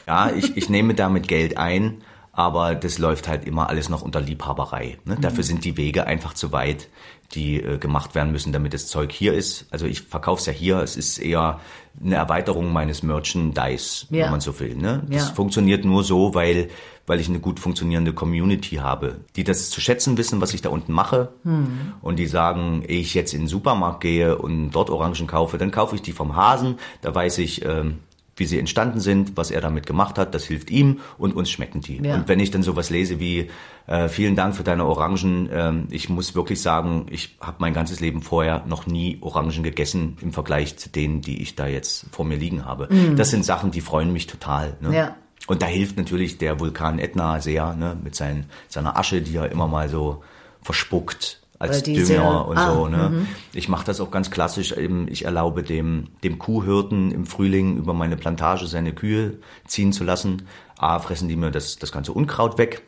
[0.07, 4.21] Ja, ich, ich nehme damit Geld ein, aber das läuft halt immer alles noch unter
[4.21, 4.99] Liebhaberei.
[5.05, 5.17] Ne?
[5.17, 5.21] Mhm.
[5.21, 6.89] Dafür sind die Wege einfach zu weit,
[7.35, 9.67] die äh, gemacht werden müssen, damit das Zeug hier ist.
[9.71, 11.61] Also ich verkaufe es ja hier, es ist eher
[12.03, 14.25] eine Erweiterung meines Merchandise, ja.
[14.25, 14.75] wenn man so will.
[14.75, 15.03] Ne?
[15.09, 15.35] Das ja.
[15.35, 16.69] funktioniert nur so, weil
[17.07, 20.69] weil ich eine gut funktionierende Community habe, die das zu schätzen wissen, was ich da
[20.69, 21.95] unten mache mhm.
[22.01, 25.71] und die sagen, ehe ich jetzt in den Supermarkt gehe und dort Orangen kaufe, dann
[25.71, 27.99] kaufe ich die vom Hasen, da weiß ich, ähm,
[28.43, 31.81] wie sie entstanden sind, was er damit gemacht hat, das hilft ihm und uns schmecken
[31.81, 32.03] die.
[32.03, 32.17] Ja.
[32.17, 33.51] Und wenn ich dann sowas lese wie
[33.87, 38.01] äh, vielen Dank für deine Orangen, ähm, ich muss wirklich sagen, ich habe mein ganzes
[38.01, 42.25] Leben vorher noch nie Orangen gegessen im Vergleich zu denen, die ich da jetzt vor
[42.25, 42.89] mir liegen habe.
[42.91, 43.15] Mhm.
[43.15, 44.77] Das sind Sachen, die freuen mich total.
[44.81, 44.93] Ne?
[44.93, 45.17] Ja.
[45.47, 49.53] Und da hilft natürlich der Vulkan Etna sehr, ne, mit seinen, seiner Asche, die er
[49.53, 50.25] immer mal so
[50.63, 52.89] verspuckt als Dünger und ah, so.
[52.89, 53.11] Ne?
[53.11, 53.29] Mhm.
[53.53, 54.73] Ich mache das auch ganz klassisch.
[54.73, 60.05] Eben, ich erlaube dem, dem Kuhhirten im Frühling über meine Plantage seine Kühe ziehen zu
[60.05, 60.43] lassen.
[60.77, 62.83] A, fressen die mir das, das ganze Unkraut weg.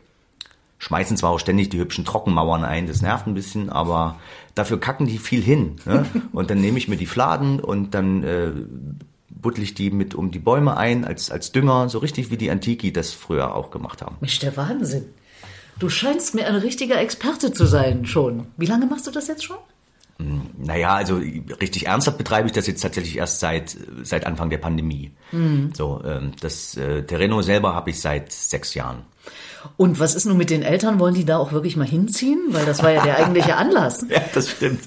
[0.78, 4.16] Schmeißen zwar auch ständig die hübschen Trockenmauern ein, das nervt ein bisschen, aber
[4.54, 5.76] dafür kacken die viel hin.
[5.86, 6.04] Ne?
[6.32, 8.50] Und dann nehme ich mir die Fladen und dann äh,
[9.30, 12.50] buttel ich die mit um die Bäume ein als, als Dünger, so richtig wie die
[12.50, 14.16] Antiki das früher auch gemacht haben.
[14.20, 15.04] Mensch, der Wahnsinn.
[15.78, 18.46] Du scheinst mir ein richtiger Experte zu sein schon.
[18.56, 19.58] Wie lange machst du das jetzt schon?
[20.18, 24.58] Hm, naja, also richtig ernsthaft betreibe ich das jetzt tatsächlich erst seit, seit Anfang der
[24.58, 25.10] Pandemie.
[25.32, 25.72] Mhm.
[25.74, 29.02] So, ähm, das äh, Terreno selber habe ich seit sechs Jahren.
[29.76, 30.98] Und was ist nun mit den Eltern?
[30.98, 32.40] Wollen die da auch wirklich mal hinziehen?
[32.50, 34.04] Weil das war ja der eigentliche Anlass.
[34.08, 34.80] ja, das stimmt.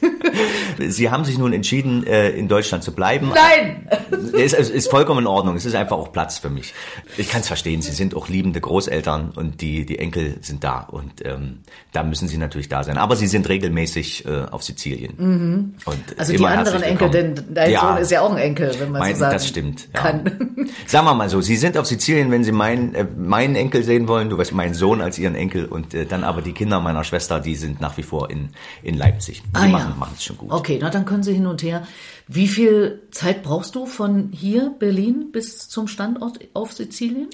[0.88, 3.32] Sie haben sich nun entschieden, äh, in Deutschland zu bleiben.
[3.34, 3.88] Nein!
[4.34, 5.56] Es ist, ist vollkommen in Ordnung.
[5.56, 6.74] Es ist einfach auch Platz für mich.
[7.18, 7.82] Ich kann es verstehen.
[7.82, 10.80] Sie sind auch liebende Großeltern und die, die Enkel sind da.
[10.80, 11.60] Und ähm,
[11.92, 12.98] da müssen sie natürlich da sein.
[12.98, 15.14] Aber sie sind regelmäßig äh, auf Sizilien.
[15.18, 15.74] Mhm.
[15.86, 18.92] Und also die anderen Enkel, denn dein ja, Sohn ist ja auch ein Enkel, wenn
[18.92, 19.90] man mein, so sagen Das stimmt.
[19.94, 20.02] Ja.
[20.02, 20.68] Kann.
[20.86, 24.08] Sagen wir mal so, Sie sind auf Sizilien, wenn Sie meinen, äh, meinen Enkel sehen
[24.08, 24.30] wollen.
[24.30, 27.04] Du weißt, mein meinen Sohn als ihren Enkel und äh, dann aber die Kinder meiner
[27.04, 28.50] Schwester, die sind nach wie vor in,
[28.84, 29.42] in Leipzig.
[29.42, 30.10] Die ah, machen ja.
[30.14, 30.52] es schon gut.
[30.52, 31.88] Okay, na dann können Sie hin und her.
[32.28, 37.30] Wie viel Zeit brauchst du von hier, Berlin, bis zum Standort auf Sizilien?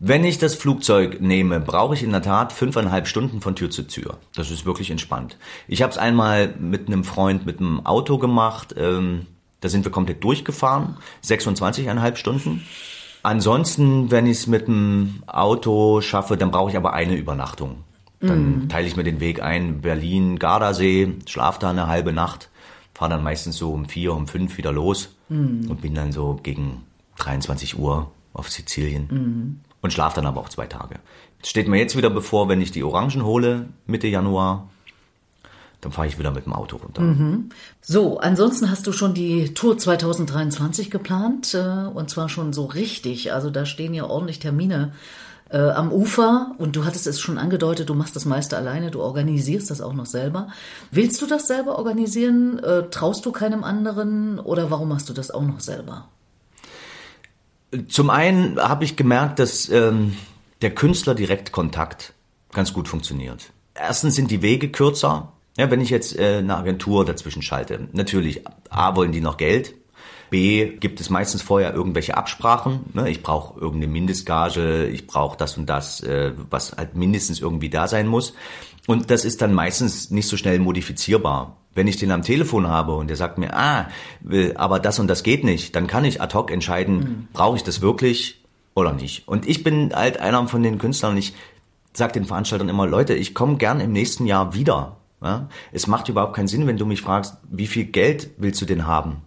[0.00, 3.84] Wenn ich das Flugzeug nehme, brauche ich in der Tat fünfeinhalb Stunden von Tür zu
[3.84, 4.18] Tür.
[4.34, 5.38] Das ist wirklich entspannt.
[5.68, 8.74] Ich habe es einmal mit einem Freund mit einem Auto gemacht.
[8.76, 9.26] Ähm,
[9.60, 12.66] da sind wir komplett durchgefahren, 26,5 Stunden.
[13.24, 17.78] Ansonsten, wenn ich es mit dem Auto schaffe, dann brauche ich aber eine Übernachtung.
[18.20, 18.68] Dann mm.
[18.68, 22.50] teile ich mir den Weg ein, Berlin, Gardasee, schlaf da eine halbe Nacht,
[22.92, 25.70] fahre dann meistens so um vier, um fünf wieder los mm.
[25.70, 26.82] und bin dann so gegen
[27.16, 29.60] 23 Uhr auf Sizilien mm.
[29.80, 30.96] und schlafe dann aber auch zwei Tage.
[31.42, 34.68] Es steht mir jetzt wieder bevor, wenn ich die Orangen hole, Mitte Januar,
[35.84, 37.02] dann fahre ich wieder mit dem Auto runter.
[37.02, 37.50] Mhm.
[37.82, 43.32] So, ansonsten hast du schon die Tour 2023 geplant äh, und zwar schon so richtig.
[43.32, 44.92] Also da stehen ja ordentlich Termine
[45.50, 49.02] äh, am Ufer und du hattest es schon angedeutet, du machst das meiste alleine, du
[49.02, 50.48] organisierst das auch noch selber.
[50.90, 52.58] Willst du das selber organisieren?
[52.60, 56.08] Äh, traust du keinem anderen oder warum machst du das auch noch selber?
[57.88, 60.16] Zum einen habe ich gemerkt, dass ähm,
[60.62, 62.14] der Künstler-Direktkontakt
[62.52, 63.50] ganz gut funktioniert.
[63.74, 68.42] Erstens sind die Wege kürzer, ja, wenn ich jetzt äh, eine Agentur dazwischen schalte, natürlich,
[68.70, 69.74] A, wollen die noch Geld,
[70.30, 72.86] B, gibt es meistens vorher irgendwelche Absprachen.
[72.92, 73.08] Ne?
[73.08, 77.86] Ich brauche irgendeine Mindestgage, ich brauche das und das, äh, was halt mindestens irgendwie da
[77.86, 78.34] sein muss.
[78.86, 81.56] Und das ist dann meistens nicht so schnell modifizierbar.
[81.74, 83.88] Wenn ich den am Telefon habe und der sagt mir, ah,
[84.56, 87.28] aber das und das geht nicht, dann kann ich ad hoc entscheiden, mhm.
[87.32, 88.42] brauche ich das wirklich
[88.74, 89.28] oder nicht.
[89.28, 91.32] Und ich bin halt einer von den Künstlern, ich
[91.92, 94.96] sage den Veranstaltern immer, Leute, ich komme gern im nächsten Jahr wieder.
[95.22, 95.48] Ja?
[95.72, 98.86] Es macht überhaupt keinen Sinn, wenn du mich fragst, wie viel Geld willst du denn
[98.86, 99.22] haben?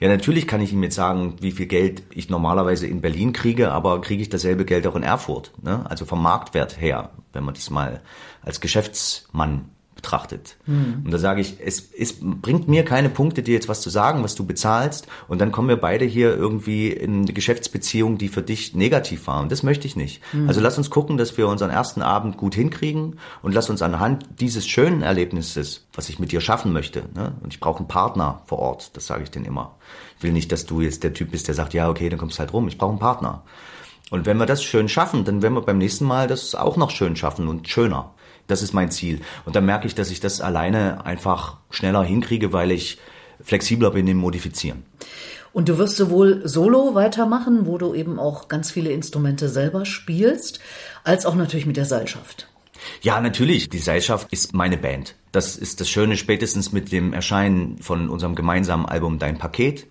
[0.00, 3.70] Ja, natürlich kann ich ihm jetzt sagen, wie viel Geld ich normalerweise in Berlin kriege,
[3.70, 5.52] aber kriege ich dasselbe Geld auch in Erfurt.
[5.62, 5.84] Ne?
[5.90, 8.00] Also vom Marktwert her, wenn man das mal
[8.40, 9.66] als Geschäftsmann
[10.00, 10.56] betrachtet.
[10.66, 11.02] Mhm.
[11.04, 14.24] Und da sage ich, es, es bringt mir keine Punkte, dir jetzt was zu sagen,
[14.24, 15.06] was du bezahlst.
[15.28, 19.42] Und dann kommen wir beide hier irgendwie in eine Geschäftsbeziehung, die für dich negativ war.
[19.42, 20.22] Und das möchte ich nicht.
[20.32, 20.48] Mhm.
[20.48, 24.26] Also lass uns gucken, dass wir unseren ersten Abend gut hinkriegen und lass uns anhand
[24.40, 27.34] dieses schönen Erlebnisses, was ich mit dir schaffen möchte, ne?
[27.42, 29.76] und ich brauche einen Partner vor Ort, das sage ich denen immer.
[30.16, 32.38] Ich will nicht, dass du jetzt der Typ bist, der sagt, ja, okay, dann kommst
[32.38, 32.68] du halt rum.
[32.68, 33.42] Ich brauche einen Partner.
[34.10, 36.90] Und wenn wir das schön schaffen, dann werden wir beim nächsten Mal das auch noch
[36.90, 38.12] schön schaffen und schöner.
[38.50, 39.20] Das ist mein Ziel.
[39.44, 42.98] Und dann merke ich, dass ich das alleine einfach schneller hinkriege, weil ich
[43.42, 44.84] flexibler bin im Modifizieren.
[45.52, 50.60] Und du wirst sowohl solo weitermachen, wo du eben auch ganz viele Instrumente selber spielst,
[51.02, 52.48] als auch natürlich mit der Seilschaft.
[53.02, 53.68] Ja, natürlich.
[53.68, 55.14] Die Seilschaft ist meine Band.
[55.32, 59.86] Das ist das Schöne spätestens mit dem Erscheinen von unserem gemeinsamen Album Dein Paket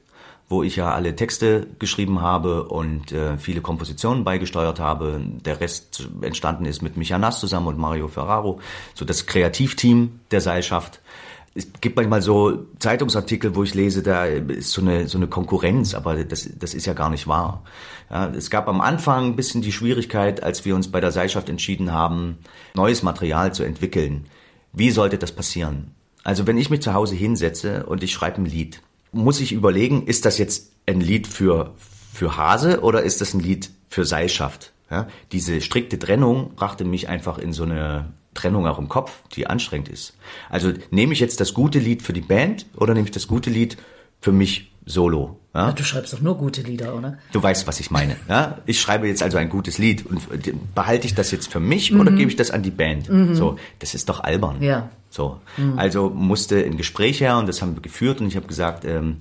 [0.49, 5.21] wo ich ja alle Texte geschrieben habe und äh, viele Kompositionen beigesteuert habe.
[5.45, 8.59] Der Rest entstanden ist mit Micha Nass zusammen und Mario Ferraro,
[8.95, 11.01] so das Kreativteam der Seilschaft.
[11.53, 15.93] Es gibt manchmal so Zeitungsartikel, wo ich lese, da ist so eine, so eine Konkurrenz,
[15.93, 17.63] aber das, das ist ja gar nicht wahr.
[18.09, 21.49] Ja, es gab am Anfang ein bisschen die Schwierigkeit, als wir uns bei der Seilschaft
[21.49, 22.37] entschieden haben,
[22.73, 24.25] neues Material zu entwickeln.
[24.73, 25.91] Wie sollte das passieren?
[26.23, 30.05] Also wenn ich mich zu Hause hinsetze und ich schreibe ein Lied, muss ich überlegen,
[30.05, 31.73] ist das jetzt ein Lied für,
[32.13, 34.71] für Hase oder ist das ein Lied für Seilschaft?
[34.91, 39.47] Ja, diese strikte Trennung brachte mich einfach in so eine Trennung auch im Kopf, die
[39.47, 40.15] anstrengend ist.
[40.49, 43.49] Also nehme ich jetzt das gute Lied für die Band oder nehme ich das gute
[43.49, 43.77] Lied
[44.19, 45.39] für mich solo?
[45.53, 45.71] Ja?
[45.71, 47.17] Du schreibst doch nur gute Lieder, oder?
[47.31, 48.15] Du weißt, was ich meine.
[48.27, 48.59] Ja?
[48.65, 50.21] Ich schreibe jetzt also ein gutes Lied und
[50.73, 51.99] behalte ich das jetzt für mich mhm.
[51.99, 53.09] oder gebe ich das an die Band?
[53.09, 53.35] Mhm.
[53.35, 54.61] So, das ist doch albern.
[54.61, 54.89] Ja.
[55.09, 55.77] So, mhm.
[55.77, 59.17] also musste ein Gespräch her und das haben wir geführt und ich habe gesagt, ähm,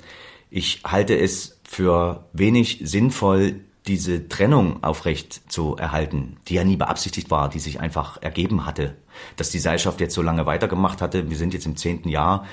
[0.50, 7.30] ich halte es für wenig sinnvoll, diese Trennung aufrecht zu erhalten, die ja nie beabsichtigt
[7.30, 8.96] war, die sich einfach ergeben hatte.
[9.36, 12.44] Dass die Seilschaft jetzt so lange weitergemacht hatte, wir sind jetzt im zehnten Jahr,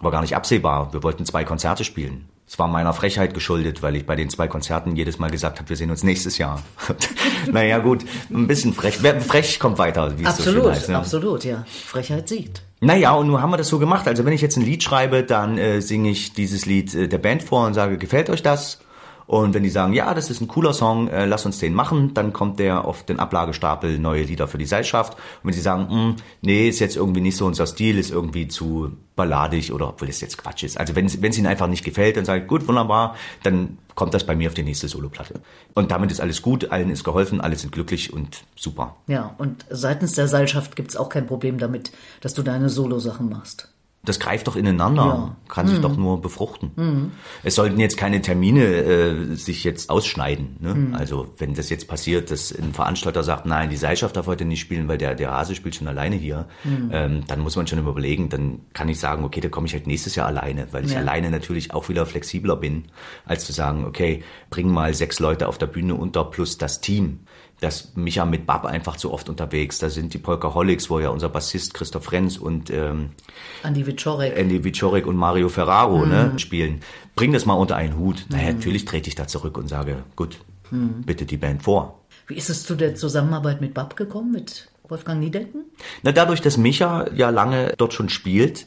[0.00, 0.92] war gar nicht absehbar.
[0.92, 2.28] Wir wollten zwei Konzerte spielen.
[2.46, 5.68] Es war meiner Frechheit geschuldet, weil ich bei den zwei Konzerten jedes Mal gesagt habe,
[5.68, 6.62] wir sehen uns nächstes Jahr.
[7.50, 8.98] naja gut, ein bisschen frech.
[8.98, 10.88] Frech kommt weiter, wie es absolut, so schön heißt.
[10.90, 10.98] Ne?
[10.98, 11.64] Absolut, ja.
[11.86, 12.62] Frechheit siegt.
[12.84, 14.06] Naja, und nun haben wir das so gemacht.
[14.06, 17.16] Also wenn ich jetzt ein Lied schreibe, dann äh, singe ich dieses Lied äh, der
[17.16, 18.78] Band vor und sage, gefällt euch das?
[19.26, 22.14] Und wenn die sagen, ja, das ist ein cooler Song, äh, lass uns den machen,
[22.14, 25.14] dann kommt der auf den Ablagestapel neue Lieder für die Seilschaft.
[25.14, 28.48] Und wenn sie sagen, hm, nee, ist jetzt irgendwie nicht so unser Stil, ist irgendwie
[28.48, 30.78] zu balladig oder obwohl das jetzt Quatsch ist.
[30.78, 34.26] Also wenn es ihnen einfach nicht gefällt, dann sage ich, gut, wunderbar, dann kommt das
[34.26, 35.40] bei mir auf die nächste Soloplatte.
[35.74, 38.96] Und damit ist alles gut, allen ist geholfen, alle sind glücklich und super.
[39.06, 43.73] Ja, und seitens der Seilschaft gibt's auch kein Problem damit, dass du deine Solosachen machst
[44.04, 45.36] das greift doch ineinander, ja.
[45.48, 45.82] kann sich mhm.
[45.82, 46.72] doch nur befruchten.
[46.76, 47.12] Mhm.
[47.42, 50.56] Es sollten jetzt keine Termine äh, sich jetzt ausschneiden.
[50.60, 50.74] Ne?
[50.74, 50.94] Mhm.
[50.94, 54.60] Also wenn das jetzt passiert, dass ein Veranstalter sagt, nein, die Seilschaft darf heute nicht
[54.60, 56.90] spielen, weil der, der Hase spielt schon alleine hier, mhm.
[56.92, 59.86] ähm, dann muss man schon überlegen, dann kann ich sagen, okay, da komme ich halt
[59.86, 60.98] nächstes Jahr alleine, weil ich ja.
[60.98, 62.84] alleine natürlich auch wieder flexibler bin,
[63.24, 67.20] als zu sagen, okay, bring mal sechs Leute auf der Bühne unter plus das Team
[67.60, 69.78] das Micha mit Bab einfach zu oft unterwegs.
[69.78, 73.10] Da sind die Polkaholics, wo ja unser Bassist Christoph Renz und ähm,
[73.62, 74.36] Andy Wiczorek.
[74.36, 76.32] Andy Wiczorek und Mario Ferraro ne, mhm.
[76.32, 76.80] ne, spielen.
[77.16, 78.26] Bring das mal unter einen Hut.
[78.28, 78.36] Mhm.
[78.36, 80.38] Naja, natürlich trete ich da zurück und sage, gut,
[80.70, 81.02] mhm.
[81.04, 82.00] bitte die Band vor.
[82.26, 85.64] Wie ist es zu der Zusammenarbeit mit Bab gekommen, mit Wolfgang Niedecken?
[86.02, 88.66] Na, dadurch, dass Micha ja lange dort schon spielt.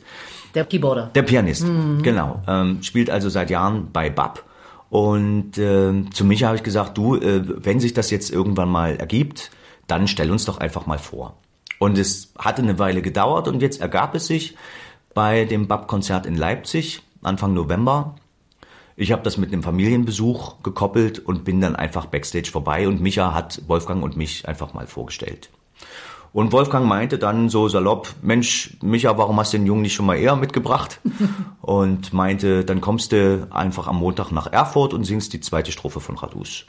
[0.55, 1.11] Der Keyboarder.
[1.13, 2.01] Der Pianist, mhm.
[2.01, 2.41] genau.
[2.47, 4.46] Ähm, spielt also seit Jahren bei Bab
[4.89, 8.95] und äh, zu mich habe ich gesagt, du, äh, wenn sich das jetzt irgendwann mal
[8.95, 9.51] ergibt,
[9.87, 11.35] dann stell uns doch einfach mal vor.
[11.79, 14.55] Und es hatte eine Weile gedauert und jetzt ergab es sich
[15.13, 18.15] bei dem BAP-Konzert in Leipzig Anfang November.
[18.95, 23.33] Ich habe das mit einem Familienbesuch gekoppelt und bin dann einfach backstage vorbei und Micha
[23.33, 25.49] hat Wolfgang und mich einfach mal vorgestellt.
[26.37, 30.05] Und Wolfgang meinte dann so salopp, Mensch, Micha, warum hast du den Jungen nicht schon
[30.05, 31.01] mal eher mitgebracht?
[31.63, 35.99] und meinte, dann kommst du einfach am Montag nach Erfurt und singst die zweite Strophe
[35.99, 36.67] von Radus.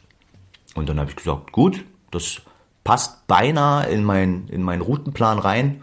[0.75, 2.41] Und dann habe ich gesagt, gut, das
[2.83, 5.83] passt beinahe in, mein, in meinen Routenplan rein.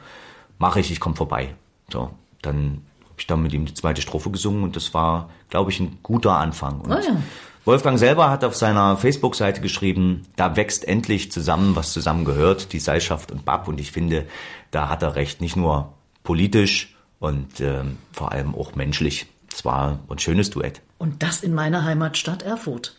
[0.58, 1.54] Mache ich, ich komme vorbei.
[1.92, 2.10] So,
[2.42, 5.80] dann habe ich dann mit ihm die zweite Strophe gesungen und das war, glaube ich,
[5.80, 6.82] ein guter Anfang.
[6.82, 7.18] Und oh ja.
[7.66, 13.32] Wolfgang selber hat auf seiner Facebook-Seite geschrieben, da wächst endlich zusammen, was zusammengehört, die Seilschaft
[13.32, 13.68] und Bab.
[13.68, 14.28] Und ich finde,
[14.70, 19.26] da hat er recht, nicht nur politisch und äh, vor allem auch menschlich.
[19.52, 20.82] Es war ein schönes Duett.
[21.00, 22.98] Und das in meiner Heimatstadt Erfurt.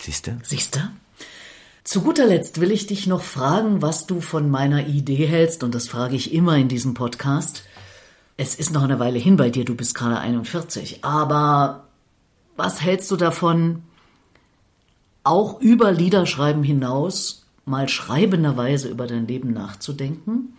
[0.00, 0.38] Siehste?
[0.42, 0.90] Siehste?
[1.84, 5.74] Zu guter Letzt will ich dich noch fragen, was du von meiner Idee hältst, und
[5.74, 7.64] das frage ich immer in diesem Podcast.
[8.38, 11.84] Es ist noch eine Weile hin bei dir, du bist gerade 41, aber
[12.56, 13.82] was hältst du davon,
[15.26, 20.54] auch über Liederschreiben hinaus mal schreibenderweise über dein Leben nachzudenken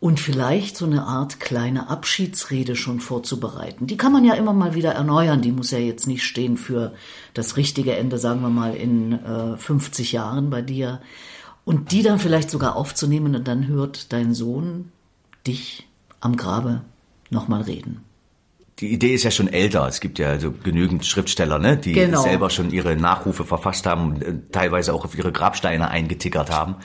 [0.00, 3.86] und vielleicht so eine Art kleine Abschiedsrede schon vorzubereiten.
[3.86, 6.92] Die kann man ja immer mal wieder erneuern, die muss ja jetzt nicht stehen für
[7.34, 11.00] das richtige Ende, sagen wir mal in äh, 50 Jahren bei dir.
[11.64, 14.90] Und die dann vielleicht sogar aufzunehmen und dann hört dein Sohn
[15.46, 15.86] dich
[16.20, 16.82] am Grabe
[17.30, 18.04] nochmal reden
[18.80, 19.86] die Idee ist ja schon älter.
[19.86, 22.22] Es gibt ja also genügend Schriftsteller, ne, die genau.
[22.22, 26.76] selber schon ihre Nachrufe verfasst haben und äh, teilweise auch auf ihre Grabsteine eingetickert haben.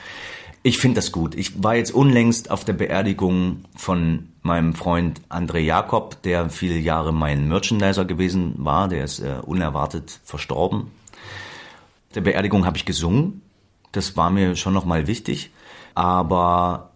[0.62, 1.34] Ich finde das gut.
[1.34, 7.12] Ich war jetzt unlängst auf der Beerdigung von meinem Freund André Jakob, der viele Jahre
[7.12, 8.88] mein Merchandiser gewesen war.
[8.88, 10.90] Der ist äh, unerwartet verstorben.
[12.14, 13.42] Der Beerdigung habe ich gesungen.
[13.92, 15.50] Das war mir schon nochmal wichtig.
[15.94, 16.90] Aber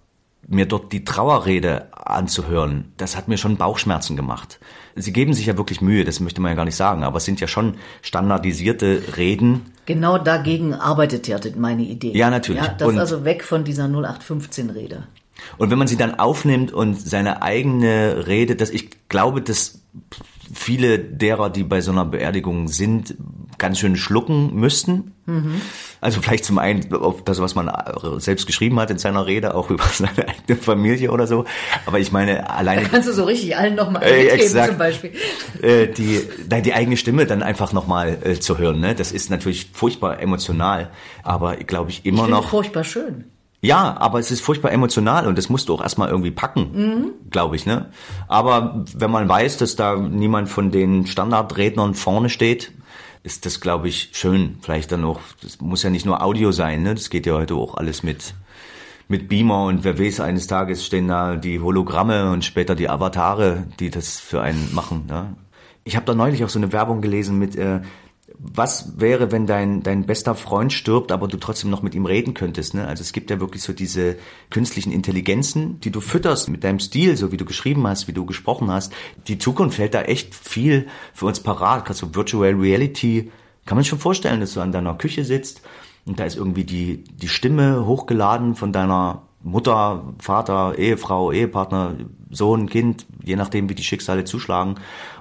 [0.47, 4.59] mir dort die Trauerrede anzuhören, das hat mir schon Bauchschmerzen gemacht.
[5.01, 7.25] Sie geben sich ja wirklich Mühe, das möchte man ja gar nicht sagen, aber es
[7.25, 9.73] sind ja schon standardisierte Reden.
[9.87, 12.13] Genau dagegen arbeitet ja meine Idee.
[12.13, 12.63] Ja, natürlich.
[12.63, 15.05] Ja, das und, also weg von dieser 0815-Rede.
[15.59, 19.81] Und wenn man sie dann aufnimmt und seine eigene Rede, dass ich glaube, dass
[20.53, 23.15] viele derer, die bei so einer Beerdigung sind,
[23.61, 25.15] ganz schön schlucken müssten.
[25.27, 25.61] Mhm.
[26.01, 27.71] Also vielleicht zum einen auf das, was man
[28.17, 31.45] selbst geschrieben hat in seiner Rede, auch über seine eigene Familie oder so.
[31.87, 32.83] Aber ich meine, alleine...
[32.83, 35.13] Da kannst du so richtig allen nochmal äh, exakt, zum Beispiel.
[35.63, 38.97] Äh, die, nein, die eigene Stimme dann einfach nochmal äh, zu hören, ne?
[38.97, 40.91] das ist natürlich furchtbar emotional,
[41.23, 42.49] aber glaube ich immer ich noch...
[42.49, 43.27] furchtbar schön.
[43.63, 47.11] Ja, aber es ist furchtbar emotional und das musst du auch erstmal irgendwie packen, mhm.
[47.31, 47.67] glaube ich.
[47.67, 47.91] Ne?
[48.27, 52.73] Aber wenn man weiß, dass da niemand von den Standardrednern vorne steht,
[53.23, 54.59] ist das, glaube ich, schön.
[54.63, 56.95] Vielleicht dann auch, das muss ja nicht nur Audio sein, ne?
[56.95, 58.35] Das geht ja heute auch alles mit,
[59.09, 63.67] mit Beamer und wer weiß, eines Tages stehen da die Hologramme und später die Avatare,
[63.79, 65.07] die das für einen machen.
[65.07, 65.35] Ne?
[65.85, 67.81] Ich habe da neulich auch so eine Werbung gelesen mit, äh,
[68.43, 72.33] was wäre, wenn dein, dein bester Freund stirbt, aber du trotzdem noch mit ihm reden
[72.33, 72.75] könntest.
[72.75, 72.87] Ne?
[72.87, 74.17] Also es gibt ja wirklich so diese
[74.49, 78.25] künstlichen Intelligenzen, die du fütterst mit deinem Stil, so wie du geschrieben hast, wie du
[78.25, 78.93] gesprochen hast.
[79.29, 81.85] Die Zukunft hält da echt viel für uns parat.
[81.85, 83.31] Gerade so Virtual Reality,
[83.67, 85.61] kann man sich schon vorstellen, dass du an deiner Küche sitzt
[86.07, 91.95] und da ist irgendwie die, die Stimme hochgeladen von deiner Mutter, Vater, Ehefrau, Ehepartner,
[92.31, 94.75] Sohn, Kind, je nachdem, wie die Schicksale zuschlagen.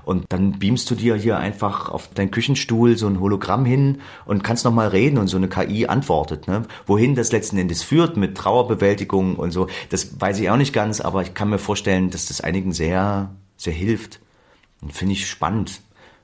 [0.09, 4.43] Und dann beamst du dir hier einfach auf deinen Küchenstuhl so ein Hologramm hin und
[4.43, 6.47] kannst nochmal reden und so eine KI antwortet.
[6.47, 6.63] Ne?
[6.87, 10.99] Wohin das letzten Endes führt mit Trauerbewältigung und so, das weiß ich auch nicht ganz,
[10.99, 14.19] aber ich kann mir vorstellen, dass das einigen sehr, sehr hilft.
[14.81, 15.81] Und finde ich spannend,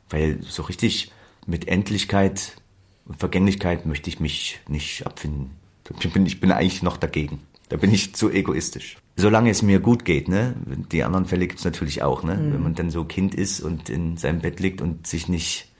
[0.10, 1.12] weil so richtig
[1.46, 2.58] mit Endlichkeit
[3.06, 5.52] und Vergänglichkeit möchte ich mich nicht abfinden.
[6.00, 7.40] Ich bin, ich bin eigentlich noch dagegen.
[7.70, 8.98] Da bin ich zu egoistisch.
[9.16, 10.56] Solange es mir gut geht, ne?
[10.92, 12.36] Die anderen Fälle gibt's natürlich auch, ne?
[12.36, 12.54] Mhm.
[12.54, 15.72] Wenn man dann so Kind ist und in seinem Bett liegt und sich nicht,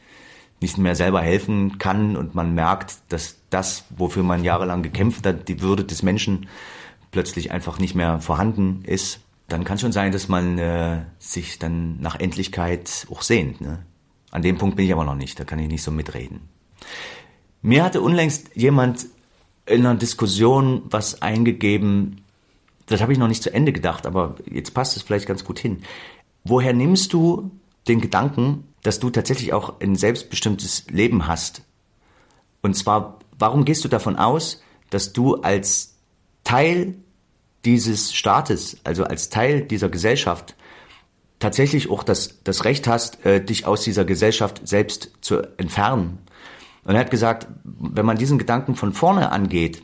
[0.62, 5.48] nicht mehr selber helfen kann und man merkt, dass das, wofür man jahrelang gekämpft hat,
[5.48, 6.48] die Würde des Menschen
[7.12, 12.00] plötzlich einfach nicht mehr vorhanden ist, dann kann schon sein, dass man äh, sich dann
[12.02, 13.62] nach Endlichkeit auch sehnt.
[13.62, 13.80] Ne?
[14.32, 16.50] An dem Punkt bin ich aber noch nicht, da kann ich nicht so mitreden.
[17.62, 19.08] Mir hatte unlängst jemand
[19.66, 22.22] in einer Diskussion was eingegeben,
[22.86, 25.60] das habe ich noch nicht zu Ende gedacht, aber jetzt passt es vielleicht ganz gut
[25.60, 25.82] hin.
[26.44, 27.52] Woher nimmst du
[27.88, 31.64] den Gedanken, dass du tatsächlich auch ein selbstbestimmtes Leben hast?
[32.62, 34.62] Und zwar, warum gehst du davon aus,
[34.92, 35.96] dass du als
[36.44, 36.96] Teil
[37.64, 40.56] dieses Staates, also als Teil dieser Gesellschaft,
[41.40, 46.20] tatsächlich auch das, das Recht hast, äh, dich aus dieser Gesellschaft selbst zu entfernen
[46.86, 49.84] und er hat gesagt, wenn man diesen Gedanken von vorne angeht,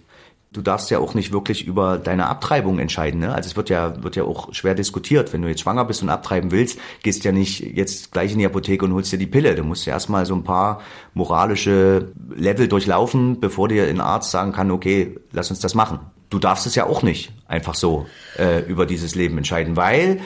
[0.53, 3.21] du darfst ja auch nicht wirklich über deine Abtreibung entscheiden.
[3.21, 3.33] Ne?
[3.33, 5.31] Also es wird ja, wird ja auch schwer diskutiert.
[5.33, 8.45] Wenn du jetzt schwanger bist und abtreiben willst, gehst ja nicht jetzt gleich in die
[8.45, 9.55] Apotheke und holst dir die Pille.
[9.55, 10.81] Du musst ja erstmal so ein paar
[11.13, 15.99] moralische Level durchlaufen, bevor dir ein Arzt sagen kann, okay, lass uns das machen.
[16.29, 18.05] Du darfst es ja auch nicht einfach so
[18.37, 20.21] äh, über dieses Leben entscheiden, weil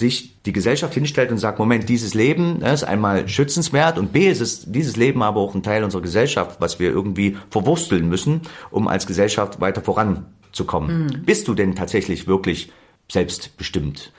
[0.00, 4.28] sich die Gesellschaft hinstellt und sagt, Moment, dieses Leben ne, ist einmal schützenswert und B
[4.28, 8.40] ist es dieses Leben aber auch ein Teil unserer Gesellschaft, was wir irgendwie verwursteln müssen,
[8.70, 11.04] um als Gesellschaft weiter voranzukommen.
[11.04, 11.22] Mhm.
[11.24, 12.72] Bist du denn tatsächlich wirklich
[13.08, 14.12] selbstbestimmt?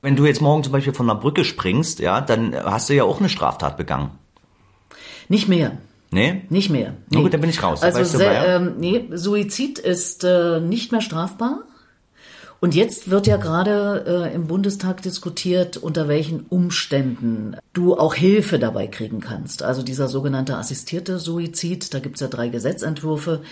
[0.00, 3.04] Wenn du jetzt morgen zum Beispiel von einer Brücke springst, ja, dann hast du ja
[3.04, 4.10] auch eine Straftat begangen.
[5.28, 5.78] Nicht mehr.
[6.10, 6.42] Nee?
[6.48, 6.90] Nicht mehr.
[6.90, 7.16] Nee.
[7.16, 7.82] Na gut, dann bin ich raus.
[7.82, 11.62] Also weißt du, ähm, nee, Suizid ist äh, nicht mehr strafbar.
[12.62, 18.60] Und jetzt wird ja gerade äh, im Bundestag diskutiert, unter welchen Umständen du auch Hilfe
[18.60, 19.64] dabei kriegen kannst.
[19.64, 23.42] Also dieser sogenannte assistierte Suizid, da gibt's ja drei Gesetzentwürfe,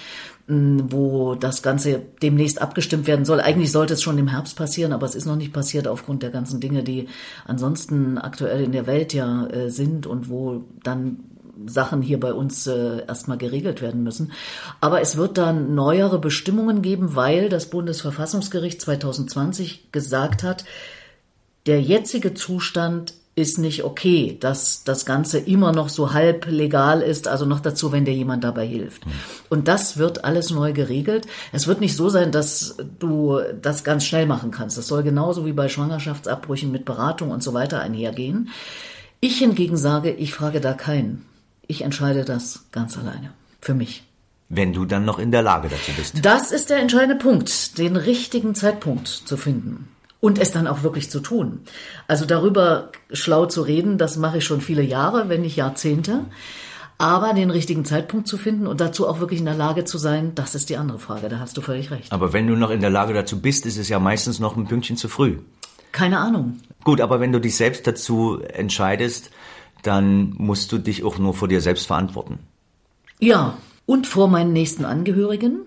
[0.47, 3.41] wo das Ganze demnächst abgestimmt werden soll.
[3.41, 6.31] Eigentlich sollte es schon im Herbst passieren, aber es ist noch nicht passiert aufgrund der
[6.31, 7.09] ganzen Dinge, die
[7.45, 11.19] ansonsten aktuell in der Welt ja äh, sind und wo dann
[11.67, 14.33] Sachen hier bei uns äh, erstmal geregelt werden müssen.
[14.81, 20.65] Aber es wird dann neuere Bestimmungen geben, weil das Bundesverfassungsgericht 2020 gesagt hat,
[21.67, 27.29] der jetzige Zustand ist nicht okay, dass das Ganze immer noch so halb legal ist,
[27.29, 29.07] also noch dazu, wenn dir jemand dabei hilft.
[29.07, 29.13] Mhm.
[29.49, 31.27] Und das wird alles neu geregelt.
[31.53, 34.77] Es wird nicht so sein, dass du das ganz schnell machen kannst.
[34.79, 38.51] Das soll genauso wie bei Schwangerschaftsabbrüchen mit Beratung und so weiter einhergehen.
[39.21, 41.25] Ich hingegen sage, ich frage da keinen.
[41.71, 43.31] Ich entscheide das ganz alleine.
[43.61, 44.03] Für mich.
[44.49, 46.17] Wenn du dann noch in der Lage dazu bist.
[46.25, 49.87] Das ist der entscheidende Punkt, den richtigen Zeitpunkt zu finden.
[50.19, 51.61] Und es dann auch wirklich zu tun.
[52.09, 56.25] Also darüber schlau zu reden, das mache ich schon viele Jahre, wenn nicht Jahrzehnte.
[56.99, 60.35] Aber den richtigen Zeitpunkt zu finden und dazu auch wirklich in der Lage zu sein,
[60.35, 61.29] das ist die andere Frage.
[61.29, 62.11] Da hast du völlig recht.
[62.11, 64.67] Aber wenn du noch in der Lage dazu bist, ist es ja meistens noch ein
[64.67, 65.39] Pünktchen zu früh.
[65.93, 66.59] Keine Ahnung.
[66.83, 69.31] Gut, aber wenn du dich selbst dazu entscheidest,
[69.83, 72.39] dann musst du dich auch nur vor dir selbst verantworten.
[73.19, 75.63] Ja, und vor meinen nächsten Angehörigen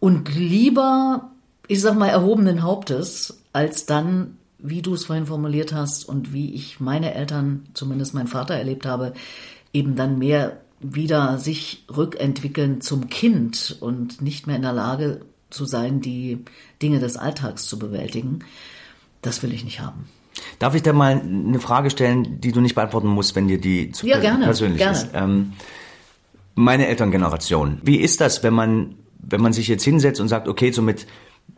[0.00, 1.30] und lieber,
[1.68, 6.52] ich sag mal, erhobenen Hauptes, als dann, wie du es vorhin formuliert hast und wie
[6.54, 9.14] ich meine Eltern, zumindest meinen Vater erlebt habe,
[9.72, 15.64] eben dann mehr wieder sich rückentwickeln zum Kind und nicht mehr in der Lage zu
[15.64, 16.44] sein, die
[16.82, 18.40] Dinge des Alltags zu bewältigen,
[19.22, 20.06] das will ich nicht haben.
[20.58, 23.92] Darf ich da mal eine Frage stellen, die du nicht beantworten musst, wenn dir die
[23.92, 24.96] zu ja, gerne, persönlich gerne.
[24.96, 25.08] ist?
[25.14, 25.52] Ähm,
[26.54, 27.80] meine Elterngeneration.
[27.82, 31.06] Wie ist das, wenn man, wenn man sich jetzt hinsetzt und sagt, okay, so mit,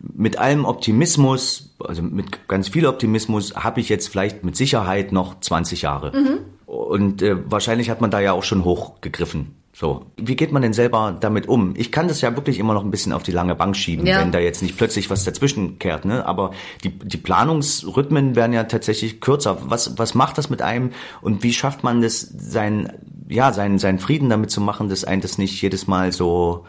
[0.01, 5.41] mit allem Optimismus, also mit ganz viel Optimismus, habe ich jetzt vielleicht mit Sicherheit noch
[5.41, 6.13] 20 Jahre.
[6.17, 6.39] Mhm.
[6.67, 9.55] Und äh, wahrscheinlich hat man da ja auch schon hochgegriffen.
[9.79, 11.75] So, wie geht man denn selber damit um?
[11.77, 14.21] Ich kann das ja wirklich immer noch ein bisschen auf die lange Bank schieben, ja.
[14.21, 16.07] wenn da jetzt nicht plötzlich was dazwischen kehrt.
[16.07, 16.25] Ne?
[16.25, 16.53] Aber
[16.83, 19.59] die, die Planungsrhythmen werden ja tatsächlich kürzer.
[19.69, 22.91] Was, was macht das mit einem und wie schafft man das, sein,
[23.29, 26.65] ja, seinen, seinen Frieden damit zu machen, dass ein das nicht jedes Mal so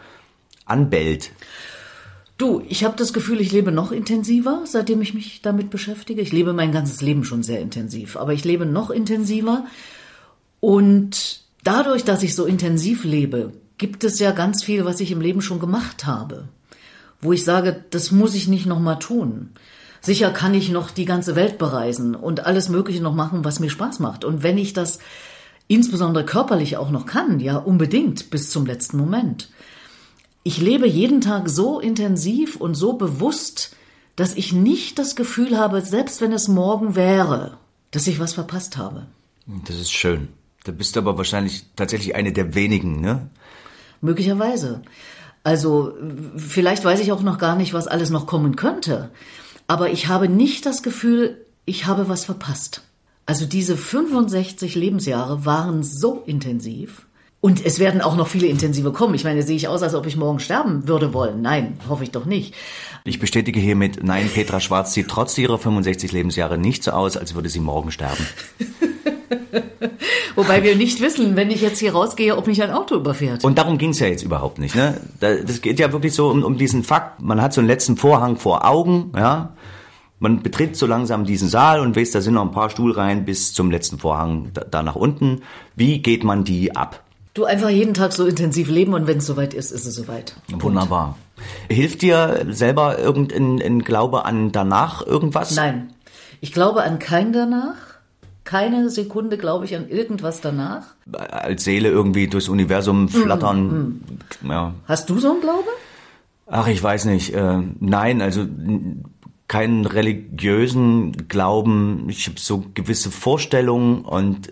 [0.66, 1.32] anbellt?
[2.36, 6.20] Du, ich habe das Gefühl, ich lebe noch intensiver, seitdem ich mich damit beschäftige.
[6.20, 9.64] Ich lebe mein ganzes Leben schon sehr intensiv, aber ich lebe noch intensiver
[10.60, 15.20] und dadurch, dass ich so intensiv lebe, gibt es ja ganz viel, was ich im
[15.20, 16.48] Leben schon gemacht habe,
[17.20, 19.50] wo ich sage, das muss ich nicht noch mal tun.
[20.00, 23.68] Sicher kann ich noch die ganze Welt bereisen und alles Mögliche noch machen, was mir
[23.68, 24.24] Spaß macht.
[24.24, 24.98] Und wenn ich das
[25.66, 29.50] insbesondere körperlich auch noch kann, ja unbedingt bis zum letzten Moment.
[30.44, 33.76] Ich lebe jeden Tag so intensiv und so bewusst,
[34.16, 37.58] dass ich nicht das Gefühl habe, selbst wenn es morgen wäre,
[37.90, 39.06] dass ich was verpasst habe.
[39.66, 40.28] Das ist schön.
[40.64, 43.28] Da bist du aber wahrscheinlich tatsächlich eine der wenigen, ne?
[44.00, 44.82] Möglicherweise.
[45.44, 45.94] Also
[46.36, 49.10] vielleicht weiß ich auch noch gar nicht, was alles noch kommen könnte.
[49.66, 52.82] Aber ich habe nicht das Gefühl, ich habe was verpasst.
[53.26, 57.06] Also diese 65 Lebensjahre waren so intensiv.
[57.40, 59.14] Und es werden auch noch viele intensive kommen.
[59.14, 61.40] Ich meine, sehe ich aus, als ob ich morgen sterben würde wollen.
[61.40, 62.54] Nein, hoffe ich doch nicht.
[63.04, 67.34] Ich bestätige hiermit, nein, Petra Schwarz sieht trotz ihrer 65 Lebensjahre nicht so aus, als
[67.34, 68.26] würde sie morgen sterben.
[70.34, 73.44] Wobei wir nicht wissen, wenn ich jetzt hier rausgehe, ob mich ein Auto überfährt.
[73.44, 74.74] Und darum ging es ja jetzt überhaupt nicht.
[74.74, 75.00] Ne?
[75.20, 78.36] Das geht ja wirklich so um, um diesen Fakt, man hat so einen letzten Vorhang
[78.36, 79.54] vor Augen, ja.
[80.20, 83.52] Man betritt so langsam diesen Saal und weiß, da sind noch ein paar Stuhlreihen bis
[83.52, 85.42] zum letzten Vorhang da, da nach unten.
[85.76, 87.04] Wie geht man die ab?
[87.34, 90.34] Du einfach jeden Tag so intensiv leben und wenn es soweit ist, ist es soweit.
[90.48, 91.16] Wunderbar.
[91.68, 95.54] Hilft dir selber irgendein Glaube an danach irgendwas?
[95.54, 95.92] Nein.
[96.40, 97.76] Ich glaube an kein danach
[98.48, 100.94] keine Sekunde, glaube ich, an irgendwas danach.
[101.12, 103.66] Als Seele irgendwie durchs Universum mhm, flattern.
[103.66, 104.50] Mm, mm.
[104.50, 104.74] Ja.
[104.86, 105.68] Hast du so einen Glaube?
[106.46, 107.34] Ach, ich weiß nicht.
[107.34, 108.46] Äh, nein, also
[109.48, 112.06] keinen religiösen Glauben.
[112.08, 114.50] Ich habe so gewisse Vorstellungen und